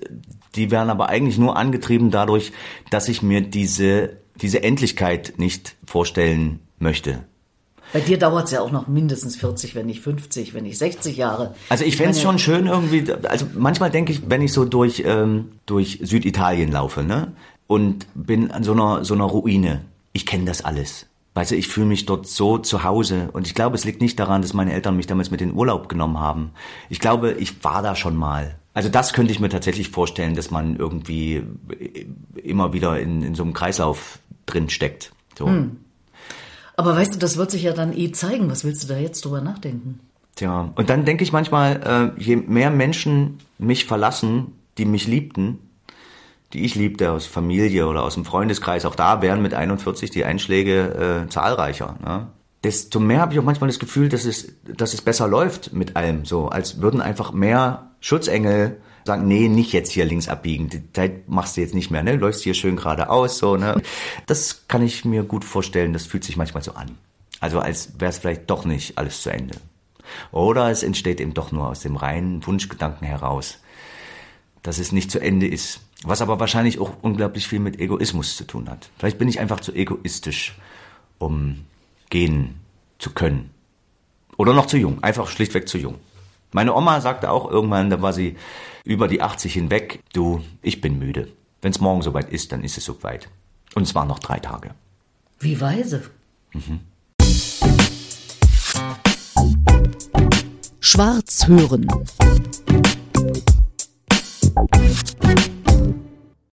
[0.57, 2.53] die werden aber eigentlich nur angetrieben dadurch,
[2.91, 7.25] dass ich mir diese, diese Endlichkeit nicht vorstellen möchte.
[7.93, 11.17] Bei dir dauert es ja auch noch mindestens 40, wenn nicht 50, wenn nicht 60
[11.17, 11.55] Jahre.
[11.69, 15.03] Also ich fände es schon schön irgendwie, also manchmal denke ich, wenn ich so durch,
[15.07, 17.33] ähm, durch Süditalien laufe, ne?
[17.67, 19.83] Und bin an so einer, so einer Ruine.
[20.13, 21.07] Ich kenne das alles.
[21.35, 23.29] Weißt du, ich fühle mich dort so zu Hause.
[23.33, 25.89] Und ich glaube, es liegt nicht daran, dass meine Eltern mich damals mit in Urlaub
[25.89, 26.53] genommen haben.
[26.89, 28.57] Ich glaube, ich war da schon mal.
[28.73, 31.43] Also das könnte ich mir tatsächlich vorstellen, dass man irgendwie
[32.43, 35.13] immer wieder in, in so einem Kreislauf drin steckt.
[35.39, 35.47] So.
[35.47, 35.77] Hm.
[36.77, 38.51] Aber weißt du, das wird sich ja dann eh zeigen.
[38.51, 40.01] Was willst du da jetzt drüber nachdenken?
[40.35, 45.59] Tja, und dann denke ich manchmal, äh, je mehr Menschen mich verlassen, die mich liebten,
[46.53, 50.25] die ich liebte aus Familie oder aus dem Freundeskreis, auch da wären mit 41 die
[50.25, 51.97] Einschläge äh, zahlreicher.
[52.05, 52.27] Ne?
[52.63, 55.97] Desto mehr habe ich auch manchmal das Gefühl, dass es, dass es besser läuft mit
[55.97, 60.93] allem, so als würden einfach mehr Schutzengel sagen, nee, nicht jetzt hier links abbiegen, die
[60.93, 62.17] Zeit machst du jetzt nicht mehr, ne?
[62.17, 63.81] läufst hier schön geradeaus, so, ne?
[64.27, 66.99] Das kann ich mir gut vorstellen, das fühlt sich manchmal so an.
[67.41, 69.57] Also als wäre es vielleicht doch nicht alles zu Ende.
[70.33, 73.59] Oder es entsteht eben doch nur aus dem reinen Wunschgedanken heraus,
[74.63, 75.81] dass es nicht zu Ende ist.
[76.03, 78.91] Was aber wahrscheinlich auch unglaublich viel mit Egoismus zu tun hat.
[78.99, 80.57] Vielleicht bin ich einfach zu egoistisch,
[81.19, 81.65] um
[82.11, 82.57] gehen
[82.99, 83.51] zu können.
[84.37, 85.97] Oder noch zu jung, einfach schlichtweg zu jung.
[86.53, 88.37] Meine Oma sagte auch irgendwann, da war sie
[88.87, 91.29] über die 80 hinweg, du, ich bin müde.
[91.61, 93.29] Wenn es morgen soweit ist, dann ist es soweit.
[93.75, 94.75] Und es waren noch drei Tage.
[95.41, 96.09] Wie weise.
[96.53, 96.81] Mhm.
[100.81, 101.89] Schwarz hören.